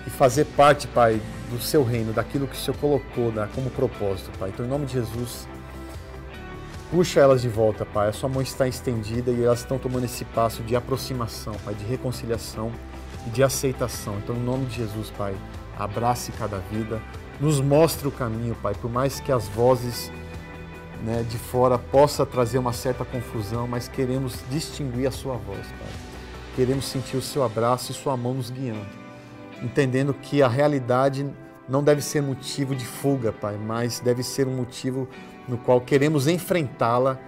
e 0.06 0.10
fazer 0.10 0.44
parte, 0.44 0.86
Pai, 0.88 1.22
do 1.50 1.58
seu 1.58 1.82
reino, 1.82 2.12
daquilo 2.12 2.46
que 2.46 2.54
o 2.54 2.58
Senhor 2.58 2.76
colocou 2.76 3.32
né, 3.32 3.48
como 3.54 3.70
propósito, 3.70 4.30
Pai. 4.38 4.50
Então, 4.50 4.66
em 4.66 4.68
nome 4.68 4.84
de 4.84 4.92
Jesus, 4.92 5.48
Puxa 6.92 7.20
elas 7.20 7.40
de 7.40 7.48
volta, 7.48 7.86
Pai. 7.86 8.10
A 8.10 8.12
sua 8.12 8.28
mão 8.28 8.42
está 8.42 8.68
estendida 8.68 9.30
e 9.30 9.42
elas 9.42 9.60
estão 9.60 9.78
tomando 9.78 10.04
esse 10.04 10.26
passo 10.26 10.62
de 10.62 10.76
aproximação, 10.76 11.54
Pai, 11.64 11.72
de 11.72 11.86
reconciliação 11.86 12.70
e 13.26 13.30
de 13.30 13.42
aceitação. 13.42 14.18
Então, 14.18 14.36
em 14.36 14.40
nome 14.40 14.66
de 14.66 14.76
Jesus, 14.76 15.08
Pai, 15.16 15.34
abrace 15.78 16.30
cada 16.32 16.58
vida, 16.58 17.00
nos 17.40 17.62
mostre 17.62 18.06
o 18.06 18.10
caminho, 18.10 18.54
Pai, 18.56 18.74
por 18.74 18.90
mais 18.90 19.20
que 19.20 19.32
as 19.32 19.48
vozes 19.48 20.12
né, 21.02 21.24
de 21.26 21.38
fora 21.38 21.78
possa 21.78 22.26
trazer 22.26 22.58
uma 22.58 22.74
certa 22.74 23.06
confusão, 23.06 23.66
mas 23.66 23.88
queremos 23.88 24.40
distinguir 24.50 25.06
a 25.06 25.10
sua 25.10 25.38
voz, 25.38 25.66
Pai. 25.66 25.92
Queremos 26.54 26.84
sentir 26.84 27.16
o 27.16 27.22
seu 27.22 27.42
abraço 27.42 27.90
e 27.90 27.94
sua 27.94 28.18
mão 28.18 28.34
nos 28.34 28.50
guiando, 28.50 28.86
entendendo 29.62 30.12
que 30.12 30.42
a 30.42 30.48
realidade 30.48 31.26
não 31.68 31.82
deve 31.82 32.02
ser 32.02 32.22
motivo 32.22 32.74
de 32.74 32.84
fuga, 32.84 33.32
Pai, 33.32 33.56
mas 33.56 34.00
deve 34.00 34.22
ser 34.22 34.46
um 34.46 34.56
motivo 34.56 35.08
no 35.48 35.56
qual 35.56 35.80
queremos 35.80 36.26
enfrentá-la, 36.26 37.18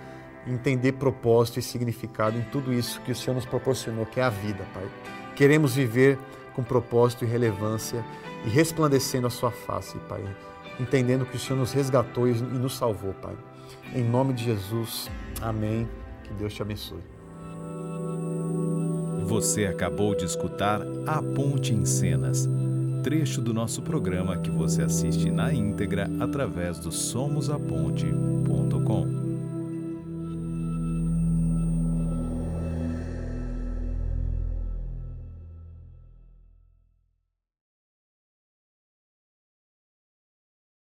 entender 0.47 0.93
propósito 0.93 1.59
e 1.59 1.63
significado 1.63 2.39
em 2.39 2.43
tudo 2.43 2.73
isso 2.73 3.01
que 3.03 3.13
o 3.13 3.15
Senhor 3.15 3.35
nos 3.35 3.47
proporcionou, 3.47 4.05
que 4.05 4.21
é 4.21 4.23
a 4.23 4.31
vida, 4.31 4.65
Pai. 4.75 4.85
Queremos 5.37 5.75
viver 5.75 6.19
com 6.55 6.63
propósito 6.63 7.25
e 7.25 7.29
relevância 7.29 8.05
e 8.45 8.49
resplandecendo 8.49 9.27
a 9.27 9.31
Sua 9.31 9.51
face, 9.51 9.97
Pai, 10.09 10.23
entendendo 10.79 11.25
que 11.25 11.37
o 11.37 11.39
Senhor 11.39 11.59
nos 11.59 11.73
resgatou 11.73 12.29
e 12.29 12.33
nos 12.33 12.77
salvou, 12.77 13.15
Pai. 13.15 13.35
Em 13.95 14.03
nome 14.03 14.33
de 14.33 14.45
Jesus, 14.45 15.11
amém. 15.41 15.89
Que 16.25 16.33
Deus 16.35 16.55
te 16.55 16.63
abençoe. 16.63 17.03
Você 19.27 19.67
acabou 19.67 20.15
de 20.15 20.25
escutar 20.25 20.81
A 21.07 21.23
Ponte 21.23 21.73
em 21.73 21.85
Cenas 21.85 22.49
trecho 23.05 23.41
do 23.43 23.53
nosso 23.53 23.83
programa 23.83 24.39
que 24.39 24.51
você 24.51 24.83
assiste 24.83 25.31
na 25.31 25.53
íntegra 25.53 26.11
através 26.19 26.79
do 26.79 26.91
somosaponte.com. 26.91 29.24